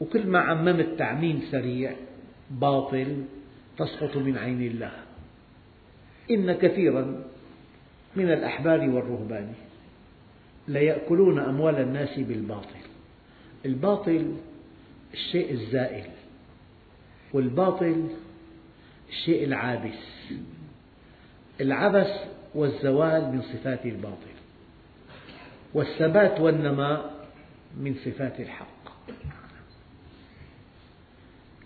وكل 0.00 0.26
ما 0.26 0.38
عممت 0.38 0.98
تعميم 0.98 1.42
سريع 1.50 1.94
باطل 2.50 3.24
تسقط 3.78 4.16
من 4.16 4.38
عين 4.38 4.62
الله. 4.62 4.92
إن 6.30 6.52
كثيرا 6.52 7.24
من 8.16 8.30
الأحبار 8.30 8.80
والرهبان 8.80 9.52
ليأكلون 10.68 11.38
أموال 11.38 11.74
الناس 11.74 12.18
بالباطل. 12.18 12.84
الباطل 13.66 14.34
الشيء 15.12 15.52
الزائل 15.52 16.10
والباطل 17.32 18.08
الشيء 19.08 19.44
العابس. 19.44 20.30
العبس 21.60 22.10
والزوال 22.54 23.32
من 23.32 23.42
صفات 23.42 23.86
الباطل 23.86 24.34
والثبات 25.74 26.40
والنماء 26.40 27.26
من 27.80 27.94
صفات 27.94 28.40
الحق. 28.40 28.83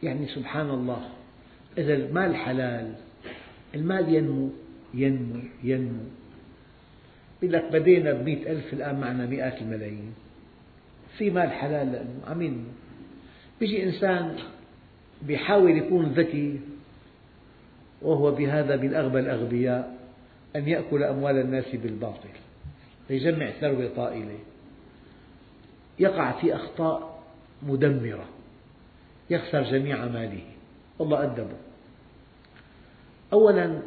يعني 0.03 0.27
سبحان 0.27 0.71
الله 0.71 1.09
إذا 1.79 1.95
المال 1.95 2.37
حلال 2.37 2.95
المال 3.75 4.15
ينمو 4.15 4.51
ينمو 4.95 5.41
ينمو. 5.63 6.05
يقول 7.43 7.53
لك 7.53 7.73
بدينا 7.73 8.13
بمئة 8.13 8.53
ألف 8.53 8.73
الآن 8.73 9.01
معنا 9.01 9.27
مئات 9.27 9.63
الملايين. 9.63 10.15
في 11.19 11.31
مال 11.31 11.51
حلال 11.51 11.93
لأنه 11.93 12.21
عم 12.27 12.43
ينمو 12.43 12.71
بيجي 13.61 13.85
إنسان 13.85 14.37
بيحاول 15.23 15.79
يكون 15.79 16.05
ذكي 16.05 16.61
وهو 18.03 18.31
بهذا 18.31 18.77
من 18.77 18.95
أغبى 18.95 19.19
الأغبياء 19.19 19.99
أن 20.57 20.69
يأكل 20.69 21.03
أموال 21.03 21.39
الناس 21.39 21.77
بالباطل. 21.77 22.29
فيجمع 23.09 23.51
ثروة 23.51 23.91
طائلة. 23.97 24.39
يقع 25.99 26.41
في 26.41 26.55
أخطاء 26.55 27.23
مدمرة. 27.63 28.29
يخسر 29.31 29.63
جميع 29.63 30.07
ماله. 30.07 30.43
الله 31.01 31.25
أدبه. 31.25 31.57
أولا 33.33 33.83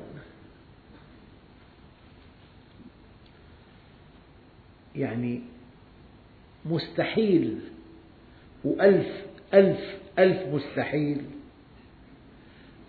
يعني 4.96 5.42
مستحيل 6.66 7.60
وألف 8.64 9.26
ألف 9.54 9.98
ألف 10.20 10.48
مستحيل 10.48 11.22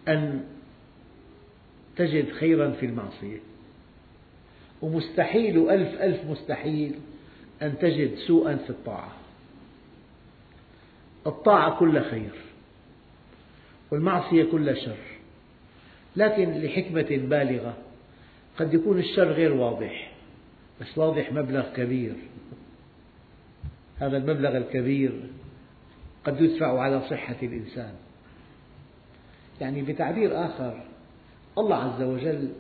أن 0.09 0.45
تجد 1.97 2.33
خيرا 2.33 2.71
في 2.71 2.87
المعصية. 2.87 3.39
ومستحيل 4.83 5.71
ألف 5.71 6.03
ألف 6.03 6.25
مستحيل 6.25 6.95
أن 7.63 7.79
تجد 7.79 8.15
سوءا 8.15 8.57
في 8.57 8.71
الطاعة. 8.71 9.22
الطاعة 11.27 11.79
كلها 11.79 12.11
خير 12.11 12.33
والمعصية 13.91 14.45
كلها 14.45 14.75
شر. 14.75 14.97
لكن 16.17 16.51
لحكمة 16.51 17.27
بالغة 17.29 17.77
قد 18.59 18.75
يكون 18.75 18.99
الشر 18.99 19.33
غير 19.33 19.53
واضح 19.53 20.13
بس 20.81 20.99
واضح 20.99 21.33
مبلغ 21.33 21.73
كبير. 21.77 22.15
هذا 23.99 24.17
المبلغ 24.17 24.57
الكبير 24.57 25.21
قد 26.25 26.41
يدفع 26.41 26.81
على 26.81 27.03
صحة 27.11 27.37
الإنسان. 27.43 27.95
يعني 29.61 29.83
بتعبير 29.83 30.47
آخر 30.47 30.85
الله 31.59 31.77
عز 31.77 32.03
وجل 32.03 32.53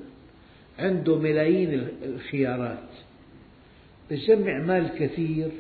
عنده 0.79 1.19
ملايين 1.19 1.89
الخيارات. 2.03 2.89
تجمع 4.11 4.59
مال 4.59 4.89
كثير 4.99 5.51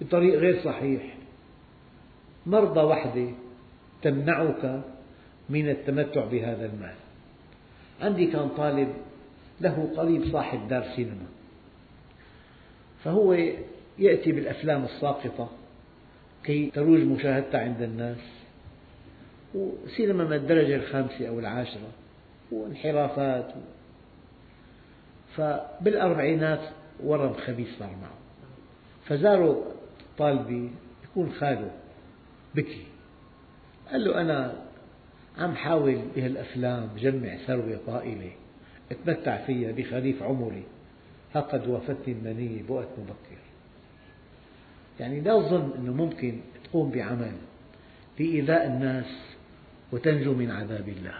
بطريق 0.00 0.38
غير 0.38 0.62
صحيح. 0.64 1.17
مرضى 2.48 2.80
وحدة 2.80 3.30
تمنعك 4.02 4.80
من 5.48 5.68
التمتع 5.68 6.24
بهذا 6.24 6.66
المال. 6.66 6.94
عندي 8.00 8.26
كان 8.26 8.48
طالب 8.48 8.88
له 9.60 9.92
قريب 9.96 10.32
صاحب 10.32 10.68
دار 10.68 10.84
سينما. 10.96 11.26
فهو 13.04 13.32
يأتي 13.98 14.32
بالأفلام 14.32 14.84
الساقطة 14.84 15.48
كي 16.44 16.70
تروج 16.70 17.00
مشاهدتها 17.00 17.60
عند 17.60 17.82
الناس. 17.82 18.18
وسينما 19.54 20.24
من 20.24 20.32
الدرجة 20.32 20.76
الخامسة 20.76 21.28
أو 21.28 21.38
العاشرة. 21.38 21.88
وانحرافات. 22.52 23.52
فبالأربعينات 25.36 26.60
ورم 27.04 27.32
خبيث 27.34 27.78
صار 27.78 27.90
معه. 28.02 28.18
فزاره 29.06 29.72
طالبي 30.18 30.70
يكون 31.04 31.32
خاله. 31.32 31.70
بكي. 32.54 32.84
قال 33.90 34.04
له 34.04 34.20
أنا 34.20 34.68
عم 35.38 35.54
حاول 35.54 36.02
بهالأفلام 36.16 36.88
جمع 36.98 37.36
ثروة 37.36 37.80
طائلة 37.86 38.30
اتمتع 38.90 39.46
فيها 39.46 39.72
بخريف 39.72 40.22
عمري. 40.22 40.62
ها 41.34 41.40
قد 41.40 41.68
وافتني 41.68 42.14
المنية 42.14 42.62
بوقت 42.62 42.88
مبكر. 42.98 43.38
يعني 45.00 45.20
لا 45.20 45.42
تظن 45.42 45.72
أنه 45.78 45.92
ممكن 45.92 46.40
تقوم 46.64 46.90
بعمل 46.90 47.32
لإيذاء 48.20 48.66
الناس 48.66 49.18
وتنجو 49.92 50.34
من 50.34 50.50
عذاب 50.50 50.88
الله. 50.88 51.14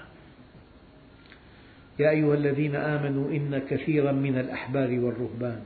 يا 1.98 2.10
أيها 2.10 2.34
الذين 2.34 2.76
آمنوا 2.76 3.30
إن 3.30 3.58
كثيرا 3.58 4.12
من 4.12 4.38
الأحبار 4.38 4.90
والرهبان 5.00 5.60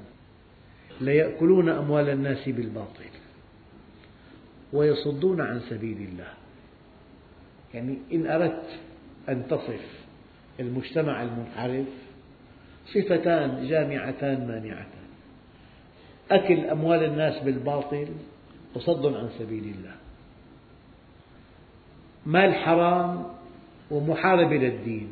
ليأكلون 1.01 1.69
أموال 1.69 2.09
الناس 2.09 2.49
بالباطل. 2.49 3.22
ويصدون 4.73 5.41
عن 5.41 5.61
سبيل 5.61 5.97
الله. 5.97 6.29
يعني 7.75 7.99
إن 8.13 8.27
أردت 8.27 8.79
أن 9.29 9.47
تصف 9.49 10.05
المجتمع 10.61 11.23
المنحرف 11.23 11.87
صفتان 12.87 13.69
جامعتان 13.69 14.49
مانعتان. 14.49 15.03
أكل 16.31 16.61
أموال 16.67 17.05
الناس 17.05 17.43
بالباطل 17.43 18.09
وصد 18.75 19.07
عن 19.07 19.29
سبيل 19.39 19.65
الله. 19.65 19.95
مال 22.27 22.55
حرام 22.55 23.25
ومحاربة 23.91 24.57
للدين 24.57 25.09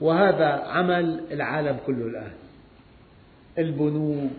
وهذا 0.00 0.46
عمل 0.46 1.20
العالم 1.30 1.76
كله 1.86 2.06
الآن. 2.06 2.32
البنوك 3.58 4.30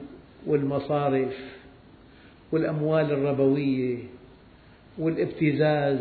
والمصارف 0.48 1.34
والأموال 2.52 3.12
الربوية 3.12 3.98
والابتزاز 4.98 6.00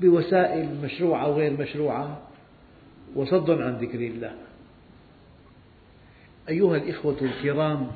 بوسائل 0.00 0.74
مشروعة 0.82 1.28
وغير 1.28 1.60
مشروعة 1.60 2.22
وصد 3.14 3.50
عن 3.50 3.76
ذكر 3.76 3.98
الله. 3.98 4.34
أيها 6.48 6.76
الإخوة 6.76 7.16
الكرام 7.22 7.90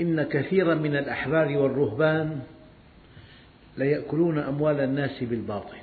إن 0.00 0.22
كثيرا 0.22 0.74
من 0.74 0.96
الأحبار 0.96 1.56
والرهبان 1.58 2.40
ليأكلون 3.78 4.38
أموال 4.38 4.80
الناس 4.80 5.22
بالباطل. 5.22 5.78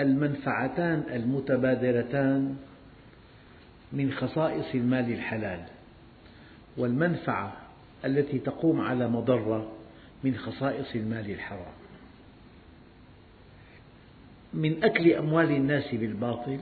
المنفعتان 0.00 1.04
المتبادرتان 1.12 2.56
من 3.92 4.12
خصائص 4.12 4.74
المال 4.74 5.12
الحلال 5.12 5.60
والمنفعة 6.76 7.52
التي 8.04 8.38
تقوم 8.38 8.80
على 8.80 9.08
مضرة 9.08 9.72
من 10.24 10.36
خصائص 10.36 10.94
المال 10.94 11.30
الحرام. 11.30 11.74
من 14.54 14.84
أكل 14.84 15.12
أموال 15.12 15.50
الناس 15.50 15.94
بالباطل 15.94 16.58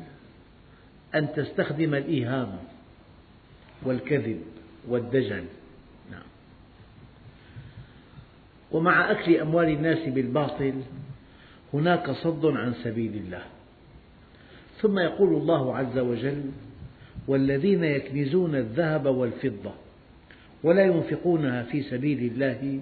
أن 1.15 1.29
تستخدم 1.37 1.95
الإيهام 1.95 2.59
والكذب 3.83 4.43
والدجل. 4.89 5.45
نعم. 6.11 6.23
ومع 8.73 9.11
أكل 9.11 9.37
أموال 9.37 9.69
الناس 9.69 10.09
بالباطل 10.09 10.75
هناك 11.75 12.11
صد 12.11 12.47
عن 12.47 12.75
سبيل 12.85 13.17
الله. 13.17 13.43
ثم 14.81 14.99
يقول 14.99 15.35
الله 15.35 15.77
عز 15.77 15.99
وجل 15.99 16.51
والذين 17.29 17.85
يكنزون 17.85 18.55
الذهب 18.55 19.07
والفضة 19.07 19.73
ولا 20.63 20.85
ينفقونها 20.85 21.63
في 21.63 21.83
سبيل 21.83 22.33
الله 22.33 22.81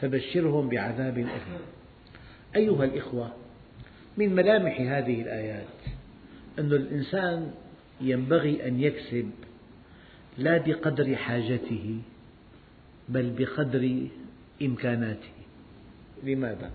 فبشرهم 0.00 0.68
بعذاب 0.68 1.18
أليم. 1.18 1.28
أيها 2.56 2.84
الإخوة 2.84 3.32
من 4.16 4.34
ملامح 4.34 4.80
هذه 4.80 5.22
الآيات 5.22 5.66
أن 6.58 6.72
الإنسان 6.72 7.52
ينبغي 8.00 8.68
أن 8.68 8.80
يكسب 8.80 9.30
لا 10.38 10.58
بقدر 10.58 11.16
حاجته 11.16 11.98
بل 13.08 13.30
بقدر 13.38 14.06
إمكاناته. 14.62 15.32
لماذا؟ 16.24 16.70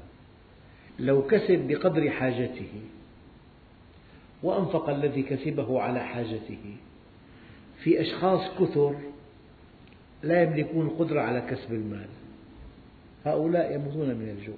لو 0.99 1.27
كسب 1.27 1.67
بقدر 1.67 2.09
حاجته 2.09 2.71
وأنفق 4.43 4.89
الذي 4.89 5.23
كسبه 5.23 5.81
على 5.81 5.99
حاجته 5.99 6.75
في 7.83 8.01
أشخاص 8.01 8.41
كثر 8.59 8.95
لا 10.23 10.43
يملكون 10.43 10.85
القدرة 10.85 11.21
على 11.21 11.41
كسب 11.41 11.73
المال. 11.73 12.07
هؤلاء 13.25 13.75
يموتون 13.75 14.07
من 14.07 14.35
الجوع. 14.39 14.57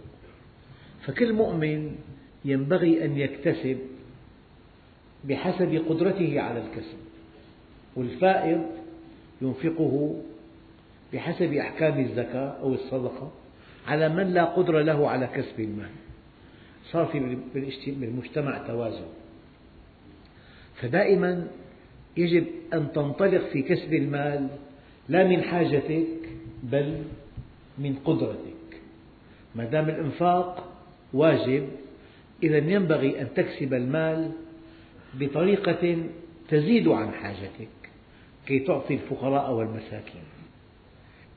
فكل 1.05 1.33
مؤمن 1.33 1.95
ينبغي 2.45 3.05
أن 3.05 3.17
يكتسب 3.17 3.77
بحسب 5.23 5.83
قدرته 5.89 6.41
على 6.41 6.59
الكسب 6.59 6.97
والفائض 7.95 8.65
ينفقه 9.41 10.21
بحسب 11.13 11.53
أحكام 11.53 11.99
الزكاة 11.99 12.49
أو 12.61 12.73
الصدقة 12.73 13.31
على 13.87 14.09
من 14.09 14.33
لا 14.33 14.45
قدرة 14.45 14.81
له 14.81 15.09
على 15.09 15.27
كسب 15.27 15.59
المال. 15.59 15.89
صار 16.91 17.05
في 17.05 17.37
بالمجتمع 17.87 18.67
توازن. 18.67 19.07
فدائما 20.75 21.47
يجب 22.17 22.45
أن 22.73 22.91
تنطلق 22.91 23.49
في 23.53 23.61
كسب 23.61 23.93
المال 23.93 24.47
لا 25.09 25.27
من 25.27 25.41
حاجتك 25.41 26.29
بل 26.63 27.03
من 27.77 27.95
قدرتك. 28.05 28.48
ما 29.55 29.65
دام 29.65 29.89
الإنفاق 29.89 30.73
واجب 31.13 31.69
إذا 32.43 32.57
ينبغي 32.57 33.21
أن 33.21 33.27
تكسب 33.35 33.73
المال 33.73 34.31
بطريقة 35.13 36.03
تزيد 36.49 36.87
عن 36.87 37.11
حاجتك 37.11 37.67
كي 38.45 38.59
تعطي 38.59 38.93
الفقراء 38.93 39.51
والمساكين. 39.51 40.23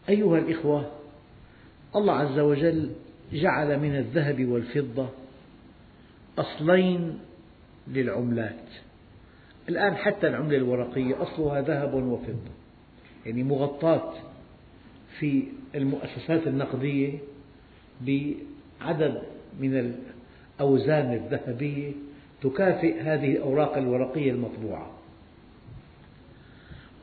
أيها 0.09 0.39
الإخوة 0.39 0.91
الله 1.97 2.13
عز 2.13 2.39
وجل 2.39 2.91
جعل 3.33 3.79
من 3.79 3.97
الذهب 3.97 4.45
والفضة 4.45 5.09
أصلين 6.39 7.19
للعملات. 7.89 8.69
الآن 9.69 9.97
حتى 9.97 10.29
العملة 10.29 10.57
الورقية 10.57 11.23
أصلها 11.23 11.61
ذهب 11.61 11.95
وفضة 11.95 12.51
يعني 13.27 13.43
مغطاة 13.43 14.13
في 15.19 15.45
المؤسسات 15.75 16.47
النقدية 16.47 17.19
بعدد 18.07 19.23
من 19.61 19.95
الأوزان 20.61 21.15
الذهبية 21.15 21.93
تكافئ 22.43 23.01
هذه 23.01 23.33
الأوراق 23.33 23.77
الورقية 23.77 24.31
المطبوعة. 24.31 24.91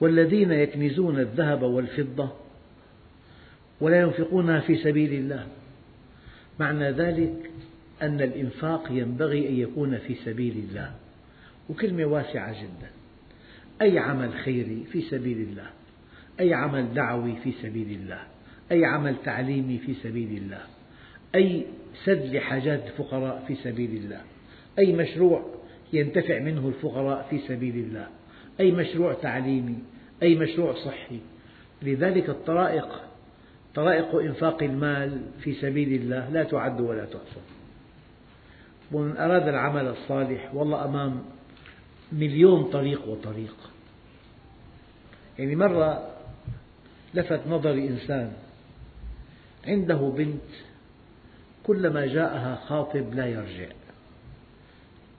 والذين 0.02 0.52
يكنزون 0.52 1.20
الذهب 1.20 1.62
والفضة 1.62 2.32
ولا 3.82 4.00
ينفقونها 4.00 4.60
في 4.60 4.76
سبيل 4.76 5.14
الله. 5.14 5.48
معنى 6.60 6.92
ذلك 6.92 7.52
أن 8.02 8.22
الإنفاق 8.22 8.88
ينبغي 8.92 9.50
أن 9.50 9.56
يكون 9.56 9.98
في 9.98 10.16
سبيل 10.16 10.66
الله. 10.70 10.92
وكلمة 11.70 12.06
واسعة 12.06 12.52
جدا. 12.52 12.90
أي 13.82 14.00
عمل 14.00 14.34
خيري 14.34 14.86
في 14.92 15.02
سبيل 15.02 15.38
الله. 15.38 15.70
أي 16.40 16.54
عمل 16.54 16.94
دعوي 16.94 17.36
في 17.44 17.52
سبيل 17.52 18.00
الله. 18.02 18.22
أي 18.72 18.86
عمل 18.86 19.16
تعليمي 19.26 19.78
في 19.78 19.94
سبيل 19.94 20.38
الله. 20.38 20.62
أي 21.36 21.66
سد 22.06 22.36
لحاجات 22.36 22.84
الفقراء 22.86 23.44
في 23.48 23.56
سبيل 23.56 23.90
الله. 23.90 24.22
أي 24.80 24.94
مشروع 24.94 25.46
ينتفع 25.94 26.40
منه 26.40 26.68
الفقراء 26.68 27.28
في 27.30 27.40
سبيل 27.48 27.76
الله. 27.76 28.08
أي 28.60 28.72
مشروع 28.72 29.14
تعليمي. 29.14 29.78
أي 30.24 30.36
مشروع 30.36 30.74
صحي. 30.74 31.20
لذلك 31.82 32.30
الطرائق 32.30 33.02
طرائق 33.76 34.16
إنفاق 34.16 34.64
المال 34.64 35.22
في 35.42 35.54
سبيل 35.54 36.02
الله 36.02 36.30
لا 36.30 36.44
تعد 36.44 36.82
ولا 36.82 37.06
تحصى. 37.06 37.42
ومن 38.92 39.18
أراد 39.18 39.48
العمل 39.48 39.88
الصالح 39.88 40.56
والله 40.56 40.86
أمام 40.86 41.24
مليون 42.12 42.64
طريق 42.64 43.08
وطريق. 43.08 43.56
يعني 45.40 45.56
مرة 45.56 46.16
لفت 47.14 47.48
نظري 47.48 47.88
إنسان. 47.88 48.34
عنده 49.68 50.14
بنت 50.18 50.69
كلما 51.70 52.06
جاءها 52.06 52.56
خاطب 52.56 53.14
لا 53.14 53.26
يرجع. 53.26 53.68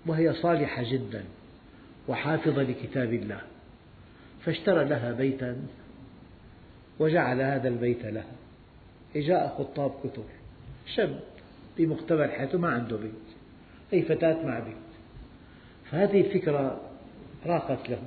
وهي 0.06 0.34
صالحة 0.34 0.82
جدا 0.92 1.24
وحافظة 2.08 2.62
لكتاب 2.62 3.12
الله. 3.12 3.40
فاشترى 4.44 4.84
لها 4.84 5.12
بيتا 5.12 5.56
وجعل 6.98 7.40
هذا 7.40 7.68
البيت 7.68 8.04
لها. 8.04 8.32
جاء 9.16 9.54
خطاب 9.58 9.92
كثر 10.04 10.22
شاب 10.86 11.20
بمقتبل 11.78 12.30
حياته 12.30 12.58
ما 12.58 12.68
عنده 12.68 12.96
بيت 12.96 13.12
أي 13.92 14.02
فتاة 14.02 14.46
مع 14.46 14.58
بيت. 14.58 14.90
فهذه 15.90 16.20
الفكرة 16.20 16.80
راقت 17.46 17.90
له 17.90 18.02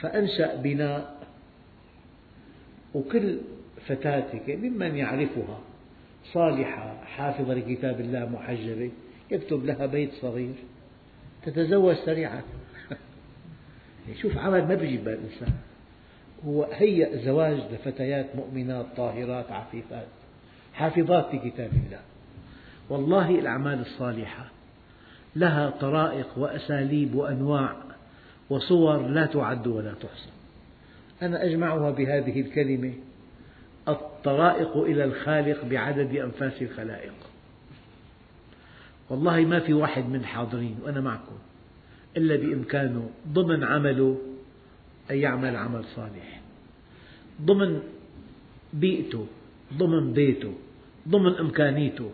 فأنشأ 0.00 0.56
بناء 0.56 1.26
وكل 2.94 3.38
فتاة 3.86 4.40
ممن 4.48 4.96
يعرفها 4.96 5.60
صالحة 6.24 6.94
حافظة 7.04 7.54
لكتاب 7.54 8.00
الله 8.00 8.28
محجبة 8.28 8.90
يكتب 9.30 9.64
لها 9.64 9.86
بيت 9.86 10.10
صغير 10.20 10.54
تتزوج 11.46 11.94
سريعا. 11.94 12.42
شوف 14.22 14.38
عمل 14.38 14.68
ما 14.68 14.74
بيجي 14.74 14.96
الإنسان. 14.96 15.52
هو 16.46 16.64
هيأ 16.64 17.16
زواج 17.16 17.60
لفتيات 17.72 18.36
مؤمنات 18.36 18.86
طاهرات 18.96 19.52
عفيفات 19.52 20.06
حافظات 20.74 21.34
لكتاب 21.34 21.70
الله. 21.72 22.00
والله 22.90 23.30
الأعمال 23.30 23.80
الصالحة 23.80 24.44
لها 25.36 25.70
طرائق 25.70 26.38
وأساليب 26.38 27.14
وأنواع 27.14 27.76
وصور 28.50 29.06
لا 29.06 29.26
تعد 29.26 29.66
ولا 29.66 29.92
تحصى. 29.92 30.30
أنا 31.22 31.44
أجمعها 31.44 31.90
بهذه 31.90 32.40
الكلمة. 32.40 32.92
الطرائق 34.20 34.76
إلى 34.76 35.04
الخالق 35.04 35.64
بعدد 35.64 36.16
أنفاس 36.16 36.62
الخلائق. 36.62 37.12
والله 39.10 39.40
ما 39.40 39.60
في 39.60 39.72
واحد 39.72 40.08
من 40.08 40.16
الحاضرين 40.16 40.76
وأنا 40.84 41.00
معكم 41.00 41.38
إلا 42.16 42.36
بإمكانه 42.36 43.10
ضمن 43.28 43.64
عمله 43.64 44.18
أن 45.10 45.16
يعمل 45.16 45.56
عمل 45.56 45.84
صالح. 45.84 46.40
ضمن 47.42 47.80
بيئته 48.72 49.26
ضمن 49.74 50.12
بيته 50.12 50.54
ضمن 51.08 51.34
إمكانيته 51.34 52.10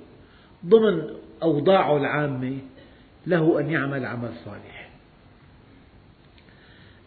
ضمن 0.66 1.02
أوضاعه 1.42 1.96
العامة 1.96 2.58
له 3.26 3.60
أن 3.60 3.70
يعمل 3.70 4.04
عمل 4.04 4.30
صالح. 4.44 4.90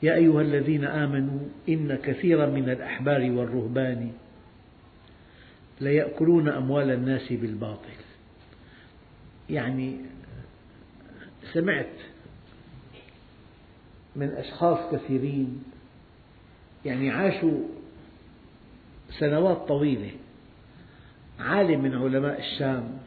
يا 0.04 0.16
أيها 0.16 0.42
الذين 0.42 0.84
آمنوا 0.86 1.40
إن 1.70 1.96
كثيرا 1.96 2.46
من 2.46 2.70
الأحبار 2.70 3.32
والرهبان 3.32 4.12
ليأكلون 5.82 6.50
أموال 6.50 6.92
الناس 6.92 7.34
بالباطل. 7.34 7.90
يعني 9.50 9.98
سمعت 11.54 11.94
من 14.16 14.30
أشخاص 14.30 14.94
كثيرين 14.94 15.64
يعني 16.86 17.12
عاشوا 17.12 17.60
سنوات 19.20 19.58
طويلة. 19.58 20.12
عالم 21.40 21.82
من 21.82 21.96
علماء 21.96 22.40
الشام 22.40 22.98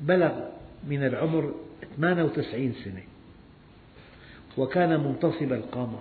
بلغ 0.00 0.48
من 0.88 1.06
العمر 1.06 1.54
98 1.96 2.74
سنة 2.84 3.02
وكان 4.58 5.00
منتصب 5.00 5.52
القامة. 5.52 5.98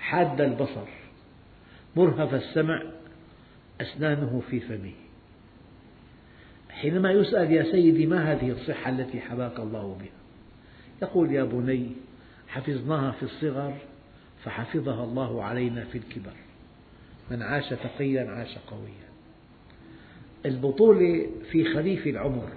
حاد 0.00 0.40
البصر 0.40 0.88
مرهف 1.96 2.34
السمع 2.34 2.82
أسنانه 3.80 4.42
في 4.50 4.60
فمه. 4.60 4.92
حينما 6.70 7.10
يسأل 7.10 7.52
يا 7.52 7.62
سيدي 7.62 8.06
ما 8.06 8.32
هذه 8.32 8.50
الصحة 8.50 8.90
التي 8.90 9.20
حباك 9.20 9.60
الله 9.60 9.96
بها؟ 10.00 10.20
يقول 11.02 11.32
يا 11.32 11.44
بني 11.44 11.90
حفظناها 12.48 13.10
في 13.10 13.22
الصغر 13.22 13.74
فحفظها 14.44 15.04
الله 15.04 15.44
علينا 15.44 15.84
في 15.84 15.98
الكبر. 15.98 16.32
من 17.30 17.42
عاش 17.42 17.68
تقيا 17.68 18.30
عاش 18.30 18.58
قويا. 18.58 19.10
البطولة 20.46 21.26
في 21.50 21.74
خريف 21.74 22.06
العمر. 22.06 22.48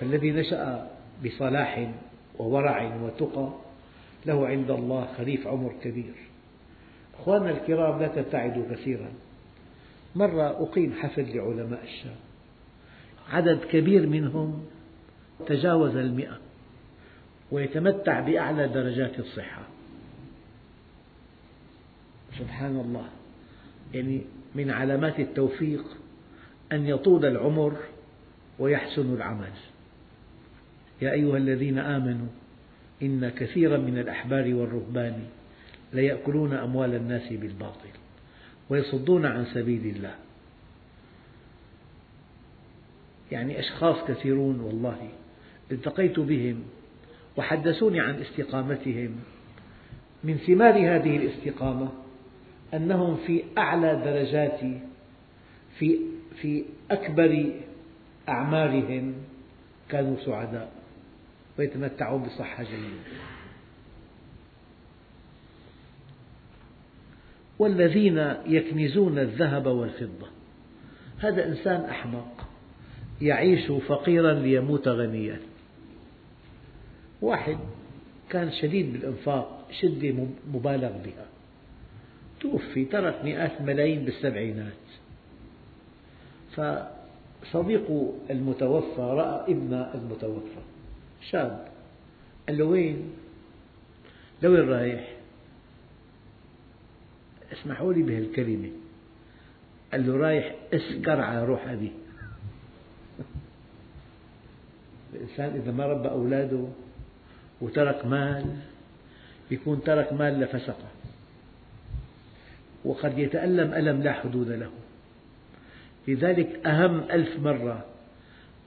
فالذي 0.00 0.30
نشأ 0.30 0.90
بصلاح 1.24 1.92
وورع 2.38 2.96
وتقى 2.96 3.52
له 4.26 4.46
عند 4.46 4.70
الله 4.70 5.08
خريف 5.18 5.46
عمر 5.46 5.74
كبير. 5.82 6.14
أخواننا 7.18 7.50
الكرام 7.50 8.00
لا 8.00 8.08
تبتعدوا 8.08 8.64
كثيرا. 8.70 9.12
مرة 10.18 10.62
أقيم 10.62 10.92
حفل 10.92 11.36
لعلماء 11.36 11.84
الشام. 11.84 12.16
عدد 13.30 13.58
كبير 13.70 14.06
منهم 14.06 14.64
تجاوز 15.46 15.96
المئة 15.96 16.38
ويتمتع 17.50 18.20
بأعلى 18.20 18.68
درجات 18.68 19.18
الصحة. 19.18 19.62
سبحان 22.38 22.76
الله. 22.76 23.08
يعني 23.94 24.20
من 24.54 24.70
علامات 24.70 25.20
التوفيق 25.20 25.84
أن 26.72 26.86
يطول 26.86 27.26
العمر 27.26 27.76
ويحسن 28.58 29.14
العمل. 29.14 29.52
يا 31.02 31.12
أيها 31.12 31.36
الذين 31.36 31.78
آمنوا 31.78 32.28
إن 33.02 33.28
كثيرا 33.28 33.76
من 33.76 33.98
الأحبار 33.98 34.54
والرهبان 34.54 35.22
ليأكلون 35.92 36.54
أموال 36.54 36.94
الناس 36.94 37.32
بالباطل. 37.32 37.88
ويصدون 38.70 39.26
عن 39.26 39.44
سبيل 39.44 39.96
الله. 39.96 40.14
يعني 43.32 43.60
أشخاص 43.60 43.96
كثيرون 44.08 44.60
والله 44.60 45.08
التقيت 45.72 46.20
بهم 46.20 46.62
وحدثوني 47.36 48.00
عن 48.00 48.20
استقامتهم. 48.20 49.16
من 50.24 50.36
ثمار 50.36 50.74
هذه 50.74 51.16
الاستقامة 51.16 51.88
أنهم 52.74 53.16
في 53.26 53.44
أعلى 53.58 54.02
درجات 54.04 54.60
في 55.78 55.98
في 56.40 56.64
أكبر 56.90 57.52
أعمارهم 58.28 59.14
كانوا 59.88 60.16
سعداء 60.24 60.72
ويتمتعون 61.58 62.22
بصحة 62.22 62.62
جيدة. 62.62 63.37
والذين 67.58 68.34
يكنزون 68.46 69.18
الذهب 69.18 69.66
والفضة. 69.66 70.26
هذا 71.18 71.46
إنسان 71.46 71.80
أحمق 71.80 72.48
يعيش 73.22 73.66
فقيرا 73.70 74.32
ليموت 74.32 74.88
غنيا. 74.88 75.40
واحد 77.22 77.58
كان 78.30 78.52
شديد 78.52 78.92
بالإنفاق 78.92 79.68
شدة 79.80 80.14
مبالغ 80.52 80.90
بها. 81.04 81.26
توفي 82.40 82.84
ترك 82.84 83.24
مئات 83.24 83.52
الملايين 83.60 84.04
بالسبعينات. 84.04 84.72
فصديق 86.56 88.14
المتوفى 88.30 89.00
رأى 89.00 89.52
ابن 89.52 89.74
المتوفى 89.94 90.60
شاب. 91.30 91.68
قال 92.48 92.58
له 92.58 92.64
وين؟ 92.64 93.10
لوين 94.42 94.68
رايح؟ 94.68 95.17
اسمحوا 97.52 97.92
لي 97.92 98.02
بهالكلمة. 98.02 98.70
قال 99.92 100.06
له 100.06 100.16
رايح 100.16 100.54
اسكر 100.72 101.20
على 101.20 101.44
روح 101.44 101.68
أبي. 101.68 101.92
الإنسان 105.14 105.60
إذا 105.60 105.72
ما 105.72 105.86
ربى 105.86 106.08
أولاده 106.08 106.64
وترك 107.60 108.06
مال 108.06 108.56
يكون 109.50 109.82
ترك 109.84 110.12
مال 110.12 110.40
لفسقه. 110.40 110.88
وقد 112.84 113.18
يتألم 113.18 113.74
ألم 113.74 114.02
لا 114.02 114.12
حدود 114.12 114.48
له. 114.48 114.70
لذلك 116.08 116.66
أهم 116.66 117.00
ألف 117.00 117.40
مرة 117.40 117.84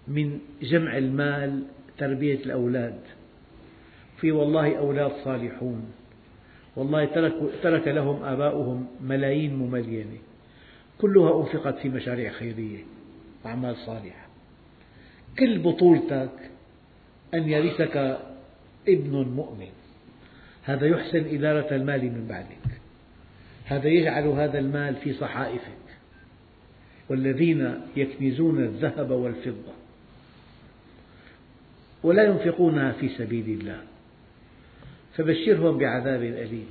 من 0.08 0.40
جمع 0.62 0.98
المال 0.98 1.64
تربية 1.98 2.46
الأولاد. 2.46 3.00
في 4.18 4.32
والله 4.32 4.78
أولاد 4.78 5.12
صالحون. 5.24 5.92
والله 6.76 7.06
ترك, 7.64 7.88
لهم 7.88 8.24
آباؤهم 8.24 8.88
ملايين 9.02 9.56
مملينة. 9.56 10.18
كلها 10.98 11.42
أنفقت 11.42 11.78
في 11.78 11.90
مشاريع 11.90 12.32
خيرية 12.32 12.80
وأعمال 13.46 13.76
صالحة. 13.76 14.28
كل 15.40 15.60
بطولتك 15.60 16.50
أن 17.34 17.50
يرثك 17.50 18.20
ابن 18.88 19.12
مؤمن. 19.36 19.72
هذا 20.64 20.88
يحسن 20.88 21.26
إدارة 21.36 21.76
المال 21.76 22.04
من 22.04 22.28
بعدك. 22.30 22.82
هذا 23.66 23.88
يجعل 23.88 24.28
هذا 24.28 24.60
المال 24.60 24.96
في 24.96 25.14
صحائفك. 25.14 25.82
والذين 27.10 27.82
يكنزون 27.96 28.64
الذهب 28.64 29.12
والفضة 29.12 29.74
ولا 32.04 32.24
ينفقونها 32.24 32.92
في 32.92 33.10
سبيل 33.10 33.60
الله. 33.60 33.82
فبشرهم 35.18 35.78
بعذاب 35.78 36.24
أليم. 36.24 36.68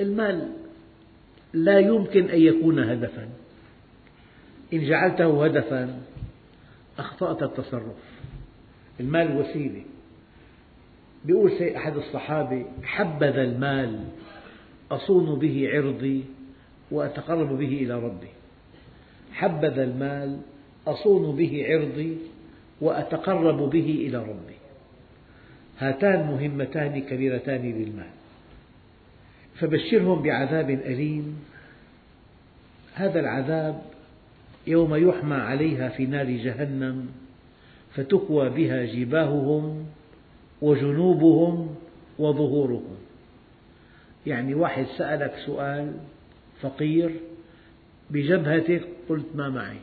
المال 0.00 0.52
لا 1.52 1.78
يمكن 1.78 2.30
أن 2.30 2.40
يكون 2.40 2.78
هدفا. 2.78 3.28
إن 4.72 4.88
جعلته 4.88 5.44
هدفا 5.44 6.02
أخطأت 6.98 7.42
التصرف. 7.42 8.20
المال 9.00 9.36
وسيلة. 9.36 9.82
يقول 11.26 11.62
أحد 11.62 11.96
الصحابة 11.96 12.64
حبذا 12.82 13.42
المال 13.42 14.04
أصون 14.90 15.38
به 15.38 15.68
عرضي 15.68 16.24
وأتقرب 16.90 17.58
به 17.58 17.82
إلى 17.82 17.94
ربي. 17.94 18.28
حبذا 19.32 19.84
المال 19.84 20.40
أصون 20.86 21.36
به 21.36 21.66
عرضي 21.68 22.16
وأتقرب 22.80 23.70
به 23.70 24.06
إلى 24.06 24.18
ربي. 24.18 24.59
هاتان 25.80 26.26
مهمتان 26.26 27.00
كبيرتان 27.00 27.62
للمال. 27.62 28.10
فبشرهم 29.54 30.22
بعذاب 30.22 30.70
أليم. 30.70 31.44
هذا 32.94 33.20
العذاب 33.20 33.82
يوم 34.66 34.94
يحمى 34.94 35.34
عليها 35.34 35.88
في 35.88 36.06
نار 36.06 36.30
جهنم 36.30 37.08
فتكوى 37.94 38.50
بها 38.50 38.84
جباههم 38.84 39.86
وجنوبهم 40.62 41.74
وظهورهم. 42.18 42.96
يعني 44.26 44.54
واحد 44.54 44.86
سألك 44.98 45.34
سؤال 45.46 45.94
فقير 46.60 47.10
بجبهتك 48.10 48.88
قلت 49.08 49.26
ما 49.34 49.48
معي. 49.48 49.76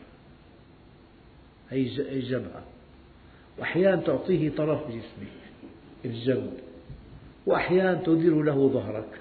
هي 1.69 1.81
الجبهة 1.99 2.63
وأحيانا 3.57 4.01
تعطيه 4.01 4.49
طرف 4.49 4.87
جسمك. 4.87 5.46
الجنب 6.07 6.53
وأحيانا 7.45 7.93
تدير 8.05 8.41
له 8.43 8.69
ظهرك. 8.73 9.11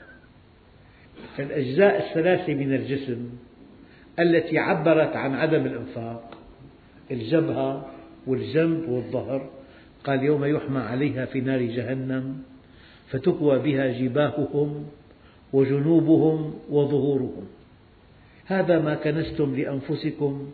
فالأجزاء 1.36 2.08
الثلاثة 2.08 2.54
من 2.54 2.74
الجسم 2.74 3.30
التي 4.18 4.58
عبرت 4.58 5.16
عن 5.16 5.34
عدم 5.34 5.66
الإنفاق 5.66 6.38
الجبهة 7.10 7.86
والجنب 8.26 8.88
والظهر 8.88 9.50
قال 10.04 10.22
يوم 10.22 10.44
يحمى 10.44 10.78
عليها 10.78 11.24
في 11.24 11.40
نار 11.40 11.62
جهنم 11.62 12.42
فتكوى 13.08 13.58
بها 13.58 13.86
جباههم 14.00 14.86
وجنوبهم 15.52 16.54
وظهورهم. 16.70 17.46
هذا 18.46 18.78
ما 18.78 18.94
كنزتم 18.94 19.56
لأنفسكم 19.56 20.50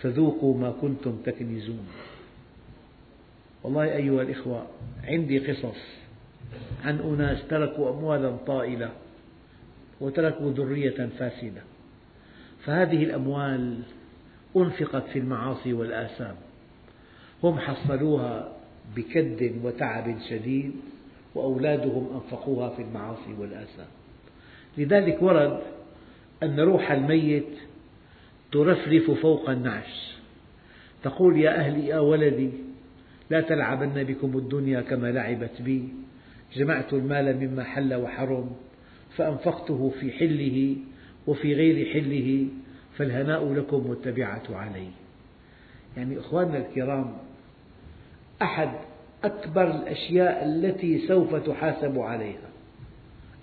فذوقوا 0.00 0.58
ما 0.58 0.70
كنتم 0.80 1.16
تكنزون. 1.24 1.86
والله 3.64 3.84
أيها 3.84 4.22
الإخوة 4.22 4.66
عندي 5.04 5.38
قصص 5.38 5.80
عن 6.84 6.98
أناس 6.98 7.48
تركوا 7.48 7.90
أموالا 7.90 8.36
طائلة 8.46 8.90
وتركوا 10.00 10.50
ذرية 10.50 11.08
فاسدة. 11.18 11.62
فهذه 12.64 13.04
الأموال 13.04 13.78
أنفقت 14.56 15.08
في 15.08 15.18
المعاصي 15.18 15.72
والآثام. 15.72 16.34
هم 17.44 17.58
حصلوها 17.58 18.52
بكد 18.96 19.52
وتعب 19.64 20.16
شديد 20.30 20.72
وأولادهم 21.34 22.08
أنفقوها 22.14 22.68
في 22.68 22.82
المعاصي 22.82 23.34
والآثام. 23.38 23.86
لذلك 24.78 25.22
ورد 25.22 25.60
أن 26.42 26.60
روح 26.60 26.90
الميت 26.92 27.48
ترفرف 28.52 29.10
فوق 29.10 29.50
النعش. 29.50 30.14
تقول 31.02 31.38
يا 31.38 31.56
أهلي 31.56 31.86
يا 31.86 31.98
ولدي 31.98 32.50
لا 33.30 33.40
تلعبن 33.40 34.04
بكم 34.04 34.38
الدنيا 34.38 34.80
كما 34.80 35.12
لعبت 35.12 35.62
بي. 35.62 35.88
جمعت 36.54 36.92
المال 36.92 37.36
مما 37.36 37.64
حل 37.64 37.94
وحرم 37.94 38.50
فأنفقته 39.16 39.92
في 40.00 40.12
حله 40.12 40.76
وفي 41.26 41.54
غير 41.54 41.92
حله 41.92 42.48
فالهناء 42.96 43.52
لكم 43.52 43.86
والتبعة 43.86 44.42
علي. 44.50 44.88
يعني 45.96 46.18
إخواننا 46.18 46.58
الكرام 46.58 47.16
أحد 48.42 48.70
أكبر 49.24 49.70
الأشياء 49.70 50.44
التي 50.44 51.06
سوف 51.08 51.34
تحاسب 51.34 51.98
عليها 51.98 52.48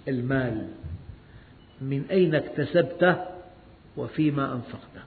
المال. 0.08 0.67
من 1.82 2.04
أين 2.12 2.36
اكتسبته 2.36 3.15
وفيما 3.98 4.54
أنفقته؟ 4.54 5.02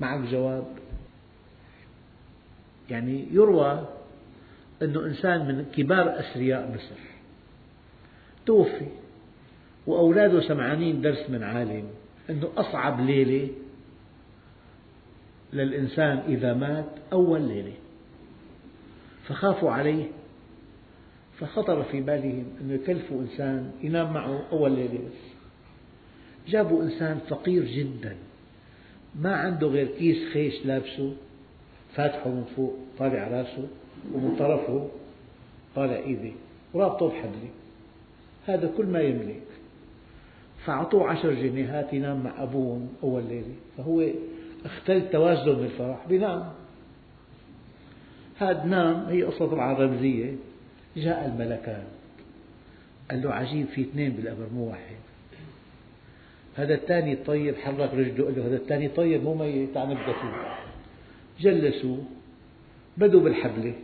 معك 0.00 0.20
جواب. 0.20 0.66
يعني 2.90 3.26
يروى 3.32 3.88
أن 4.82 4.96
إنسان 4.96 5.46
من 5.46 5.64
كبار 5.76 6.18
أثرياء 6.20 6.72
مصر. 6.74 7.00
توفي 8.46 8.86
وأولاده 9.86 10.40
سمعانين 10.40 11.00
درس 11.00 11.30
من 11.30 11.42
عالم. 11.42 11.84
أنه 12.30 12.48
أصعب 12.56 13.00
ليلة 13.00 13.48
للإنسان 15.52 16.18
إذا 16.28 16.54
مات 16.54 16.86
أول 17.12 17.42
ليلة. 17.42 17.72
فخافوا 19.28 19.70
عليه 19.70 20.04
فخطر 21.38 21.82
في 21.82 22.00
بالهم 22.00 22.44
أن 22.60 22.70
يكلفوا 22.70 23.20
إنسان 23.20 23.72
ينام 23.82 24.12
معه 24.12 24.42
أول 24.52 24.72
ليلة 24.72 24.98
بس. 24.98 25.36
جابوا 26.48 26.82
إنسان 26.82 27.18
فقير 27.28 27.64
جدا 27.64 28.16
ما 29.14 29.36
عنده 29.36 29.66
غير 29.66 29.86
كيس 29.86 30.32
خيش 30.32 30.66
لابسه. 30.66 31.16
فاتحه 31.96 32.30
من 32.30 32.44
فوق 32.56 32.74
طالع 32.98 33.28
راسه 33.28 33.68
ومن 34.14 34.36
طرفه 34.38 34.88
طالع 35.74 35.96
إيدي 35.96 36.32
ورابطه 36.74 37.08
بحبلة 37.08 37.50
هذا 38.46 38.72
كل 38.76 38.86
ما 38.86 39.00
يملك. 39.00 39.42
فأعطوه 40.64 41.08
عشر 41.10 41.34
جنيهات 41.34 41.92
ينام 41.92 42.24
مع 42.24 42.42
أبوه 42.42 42.86
أول 43.02 43.24
ليلة 43.24 43.54
فهو 43.76 44.08
اختل 44.64 45.10
توازن 45.10 45.58
من 45.58 45.64
الفرح 45.64 46.06
بينام 46.08 46.52
هذا 48.38 48.64
نام 48.64 49.06
هي 49.08 49.22
قصة 49.22 49.46
طبعا 49.46 49.72
رمزية. 49.72 50.32
جاء 50.96 51.26
الملكان. 51.26 51.84
قال 53.10 53.22
له 53.22 53.32
عجيب 53.32 53.66
في 53.66 53.80
اثنين 53.80 54.12
بالقبر 54.12 54.46
مو 54.54 54.68
واحد. 54.68 54.96
هذا 56.56 56.74
الثاني 56.74 57.12
الطيب 57.12 57.56
حرك 57.56 57.94
رجله 57.94 58.24
قال 58.24 58.36
له 58.36 58.46
هذا 58.46 58.56
الثاني 58.56 58.88
طيب 58.88 59.22
مو 59.24 59.34
ميت 59.34 59.74
تعال 59.74 59.88
نبدأ 59.88 60.12
فيه. 60.12 60.65
جلسوا 61.40 61.96
بدوا 62.96 63.20
بالحبلة. 63.20 63.74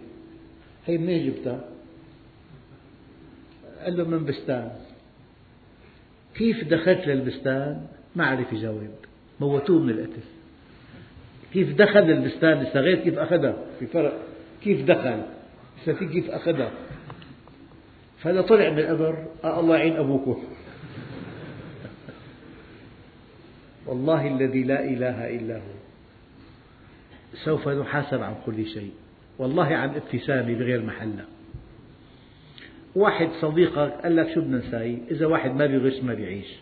هي 0.86 0.98
منين 0.98 1.26
جبتها؟ 1.26 1.64
قال 3.84 3.96
له 3.96 4.04
من 4.04 4.24
بستان. 4.24 4.72
كيف 6.34 6.64
دخلت 6.64 7.06
للبستان؟ 7.06 7.86
ما 8.16 8.26
عرف 8.26 8.52
يجاوب. 8.52 8.88
موتوه 9.40 9.78
من 9.78 9.90
القتل. 9.90 10.22
كيف 11.52 11.76
دخل 11.76 12.00
للبستان؟ 12.00 12.62
لسه 12.62 12.80
غير 12.80 12.98
كيف 12.98 13.18
أخذها؟ 13.18 13.56
في 13.78 13.86
فرق. 13.86 14.18
كيف 14.62 14.86
دخل؟ 14.86 15.22
لسه 15.82 15.92
في 15.92 16.06
كيف 16.06 16.30
أخذها؟ 16.30 16.70
فهذا 18.18 18.42
طلع 18.42 18.70
من 18.70 18.78
القبر. 18.78 19.26
آه 19.44 19.60
الله 19.60 19.76
يعين 19.76 19.96
أبوكم. 19.96 20.44
والله 23.86 24.28
الذي 24.28 24.62
لا 24.62 24.84
إله 24.84 25.36
إلا 25.36 25.56
هو. 25.56 25.81
سوف 27.34 27.68
نحاسب 27.68 28.22
عن 28.22 28.34
كل 28.46 28.66
شيء. 28.66 28.92
والله 29.38 29.76
عن 29.76 29.94
ابتسامة 29.94 30.54
بغير 30.54 30.82
محلها 30.82 31.26
واحد 32.94 33.28
صديقك 33.40 33.92
قال 34.02 34.16
لك 34.16 34.34
شو 34.34 34.40
بدنا 34.40 34.58
نساوي؟ 34.58 34.98
إذا 35.10 35.26
واحد 35.26 35.50
ما 35.50 35.66
بيغش 35.66 36.02
ما 36.02 36.14
بيعيش. 36.14 36.58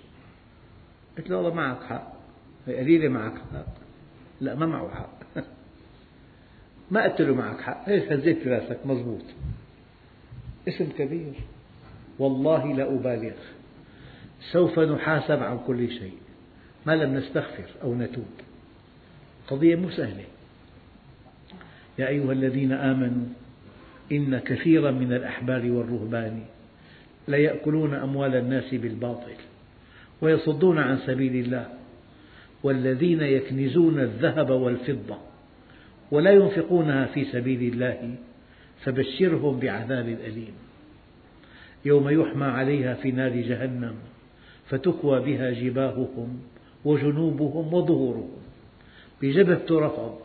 قلت 1.18 1.30
له 1.30 1.36
والله 1.36 1.54
معك 1.54 1.82
حق. 1.82 2.12
قليلة 2.66 3.08
معك 3.08 3.34
حق. 3.34 3.66
لا 4.40 4.54
ما 4.54 4.66
معه 4.66 4.90
حق. 4.94 5.20
ما 6.90 7.02
قلت 7.02 7.20
له 7.20 7.34
معك 7.34 7.60
حق. 7.60 7.88
هيك 7.88 8.12
هزيت 8.12 8.46
راسك 8.46 8.78
مضبوط 8.84 9.22
اسم 10.68 10.88
كبير. 10.98 11.34
والله 12.18 12.76
لا 12.76 12.94
أبالغ. 12.94 13.36
سوف 14.52 14.78
نحاسب 14.78 15.42
عن 15.42 15.58
كل 15.66 15.90
شيء. 15.90 16.18
ما 16.86 16.96
لم 16.96 17.16
نستغفر 17.16 17.70
أو 17.82 17.94
نتوب. 17.94 18.30
قضية 19.48 19.76
مو 19.76 19.90
سهلة. 19.90 20.24
يا 22.00 22.08
أيها 22.08 22.32
الذين 22.32 22.72
آمنوا 22.72 23.26
إن 24.12 24.38
كثيرا 24.38 24.90
من 24.90 25.12
الأحبار 25.12 25.70
والرهبان 25.70 26.40
ليأكلون 27.28 27.94
أموال 27.94 28.34
الناس 28.34 28.74
بالباطل 28.74 29.34
ويصدون 30.20 30.78
عن 30.78 30.98
سبيل 30.98 31.44
الله 31.44 31.68
والذين 32.62 33.20
يكنزون 33.20 34.00
الذهب 34.00 34.50
والفضة 34.50 35.18
ولا 36.10 36.30
ينفقونها 36.30 37.06
في 37.06 37.24
سبيل 37.24 37.72
الله 37.72 38.14
فبشرهم 38.84 39.60
بعذاب 39.60 40.08
أليم. 40.08 40.52
يوم 41.84 42.08
يحمى 42.08 42.44
عليها 42.44 42.94
في 42.94 43.10
نار 43.10 43.30
جهنم 43.30 43.94
فتكوى 44.68 45.20
بها 45.20 45.50
جباههم 45.50 46.40
وجنوبهم 46.84 47.74
وظهورهم. 47.74 48.40
بجبهته 49.22 49.80
رفض 49.80 50.18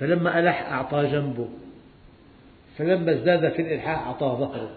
فلما 0.00 0.38
ألح 0.38 0.72
أعطى 0.72 1.06
جنبه 1.06 1.48
فلما 2.78 3.12
ازداد 3.12 3.52
في 3.52 3.62
الإلحاح 3.62 3.98
أعطى 3.98 4.26
ظهره 4.26 4.70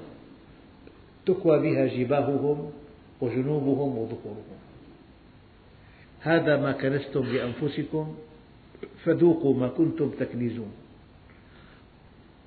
تكوى 1.26 1.60
بها 1.60 1.86
جباههم 1.86 2.72
وجنوبهم 3.22 3.98
وظهورهم. 3.98 4.58
هذا 6.22 6.58
ما 6.58 6.72
كنستم 6.72 7.24
لأنفسكم 7.24 8.16
فذوقوا 9.04 9.54
ما 9.54 9.68
كنتم 9.68 10.10
تكنزون 10.10 10.72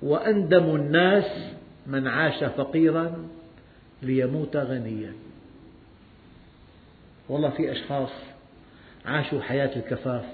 وأندم 0.01 0.75
الناس 0.75 1.53
من 1.87 2.07
عاش 2.07 2.43
فقيرا 2.43 3.27
ليموت 4.01 4.55
غنيا. 4.55 5.13
والله 7.29 7.49
في 7.49 7.71
أشخاص 7.71 8.11
عاشوا 9.05 9.41
حياة 9.41 9.75
الكفاف 9.75 10.25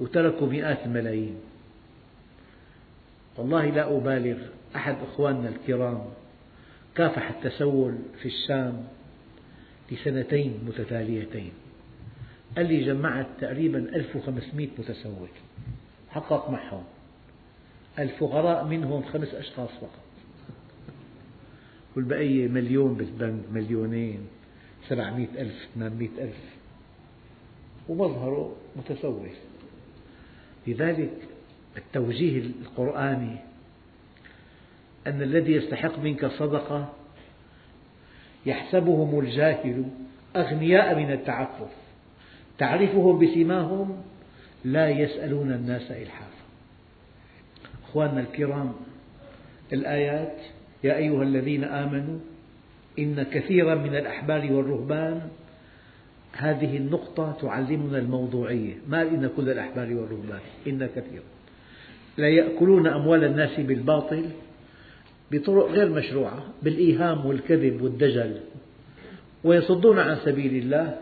وتركوا 0.00 0.46
مئات 0.46 0.78
الملايين. 0.86 1.49
والله 3.36 3.66
لا 3.66 3.96
أبالغ 3.96 4.38
أحد 4.76 4.96
أخواننا 5.02 5.48
الكرام 5.48 6.04
كافح 6.94 7.30
التسول 7.30 7.98
في 8.22 8.26
الشام 8.26 8.84
لسنتين 9.92 10.58
متتاليتين. 10.66 11.52
قال 12.56 12.66
لي 12.66 12.84
جمعت 12.84 13.26
تقريبا 13.40 13.78
1500 13.78 14.68
متسول. 14.78 15.28
حقق 16.10 16.50
معهم. 16.50 16.84
الفقراء 17.98 18.64
منهم 18.64 19.02
خمس 19.02 19.34
أشخاص 19.34 19.70
فقط. 19.70 20.00
والبقية 21.96 22.48
مليون 22.48 22.94
بالبنك 22.94 23.42
مليونين 23.52 24.26
سبعمئة 24.88 25.42
ألف 25.42 25.68
ثمانمئة 25.74 26.10
ألف. 26.18 26.56
ومظهره 27.88 28.56
متسول. 28.76 29.28
لذلك 30.66 31.10
التوجيه 31.86 32.38
القرآني 32.38 33.36
أن 35.06 35.22
الذي 35.22 35.52
يستحق 35.52 35.98
منك 35.98 36.24
الصدقة 36.24 36.92
يحسبهم 38.46 39.20
الجاهل 39.20 39.84
أغنياء 40.36 40.94
من 40.94 41.12
التعفف 41.12 41.70
تعرفهم 42.58 43.18
بسيماهم 43.18 44.02
لا 44.64 44.88
يسألون 44.88 45.52
الناس 45.52 45.90
إلحافا. 45.90 46.44
أخواننا 47.88 48.20
الكرام 48.20 48.72
الآيات 49.72 50.36
يا 50.84 50.96
أيها 50.96 51.22
الذين 51.22 51.64
آمنوا 51.64 52.18
إن 52.98 53.22
كثيرا 53.22 53.74
من 53.74 53.96
الأحبار 53.96 54.52
والرهبان 54.52 55.28
هذه 56.32 56.76
النقطة 56.76 57.36
تعلمنا 57.42 57.98
الموضوعية. 57.98 58.74
ما 58.88 59.02
إن 59.02 59.30
كل 59.36 59.50
الأحبار 59.50 59.94
والرهبان؟ 59.94 60.40
إن 60.66 60.86
كثيرا. 60.86 61.24
لا 62.20 62.28
يأكلون 62.28 62.86
أموال 62.86 63.24
الناس 63.24 63.60
بالباطل 63.60 64.24
بطرق 65.32 65.70
غير 65.70 65.88
مشروعة 65.88 66.42
بالإيهام 66.62 67.26
والكذب 67.26 67.82
والدجل 67.82 68.36
ويصدون 69.44 69.98
عن 69.98 70.16
سبيل 70.24 70.62
الله 70.62 70.96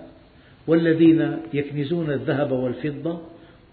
والذين 0.67 1.37
يكنزون 1.55 2.11
الذهب 2.11 2.53
والفضة 2.53 3.21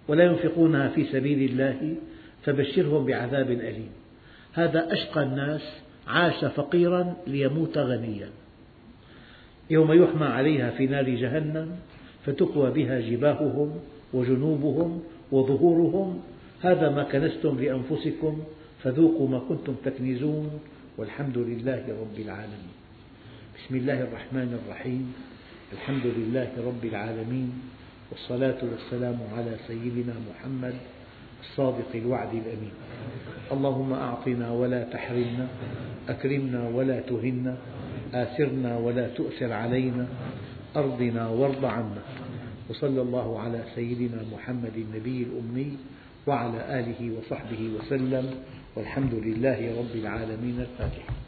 ولا 0.07 0.23
ينفقونها 0.23 0.87
في 0.87 1.05
سبيل 1.05 1.51
الله 1.51 1.95
فبشرهم 2.43 3.05
بعذاب 3.05 3.51
أليم. 3.51 3.89
هذا 4.53 4.93
أشقى 4.93 5.23
الناس 5.23 5.61
عاش 6.07 6.45
فقيرا 6.45 7.13
ليموت 7.27 7.77
غنيا. 7.77 8.29
يوم 9.69 10.03
يحمى 10.03 10.25
عليها 10.25 10.71
في 10.71 10.87
نار 10.87 11.09
جهنم 11.09 11.71
فتكوى 12.25 12.71
بها 12.71 12.99
جباههم 12.99 13.79
وجنوبهم 14.13 15.03
وظهورهم 15.31 16.21
هذا 16.61 16.89
ما 16.89 17.03
كنزتم 17.03 17.59
لأنفسكم 17.59 18.43
فذوقوا 18.83 19.29
ما 19.29 19.39
كنتم 19.49 19.75
تكنزون 19.85 20.59
والحمد 20.97 21.37
لله 21.37 21.83
رب 22.01 22.19
العالمين. 22.19 22.75
بسم 23.57 23.75
الله 23.75 24.01
الرحمن 24.01 24.59
الرحيم. 24.59 25.13
الحمد 25.73 26.05
لله 26.05 26.51
رب 26.57 26.85
العالمين 26.85 27.51
والصلاة 28.11 28.59
والسلام 28.63 29.19
على 29.37 29.55
سيدنا 29.67 30.13
محمد 30.29 30.73
الصادق 31.41 31.91
الوعد 31.95 32.33
الأمين. 32.33 32.75
اللهم 33.51 33.93
أعطنا 33.93 34.51
ولا 34.51 34.83
تحرمنا 34.83 35.47
أكرمنا 36.09 36.69
ولا 36.69 36.99
تهنا 36.99 37.57
آثرنا 38.13 38.77
ولا 38.77 39.07
تؤثر 39.07 39.51
علينا 39.53 40.07
أرضنا 40.75 41.29
وارض 41.29 41.65
عنا. 41.65 42.03
وصلى 42.69 43.01
الله 43.01 43.39
على 43.39 43.63
سيدنا 43.75 44.23
محمد 44.33 44.75
النبي 44.75 45.23
الأمي 45.23 45.77
وعلى 46.27 46.79
آله 46.79 47.17
وصحبه 47.17 47.69
وسلم 47.79 48.25
والحمد 48.75 49.13
لله 49.13 49.79
رب 49.79 49.95
العالمين 49.95 50.59
الفاتحة 50.61 51.24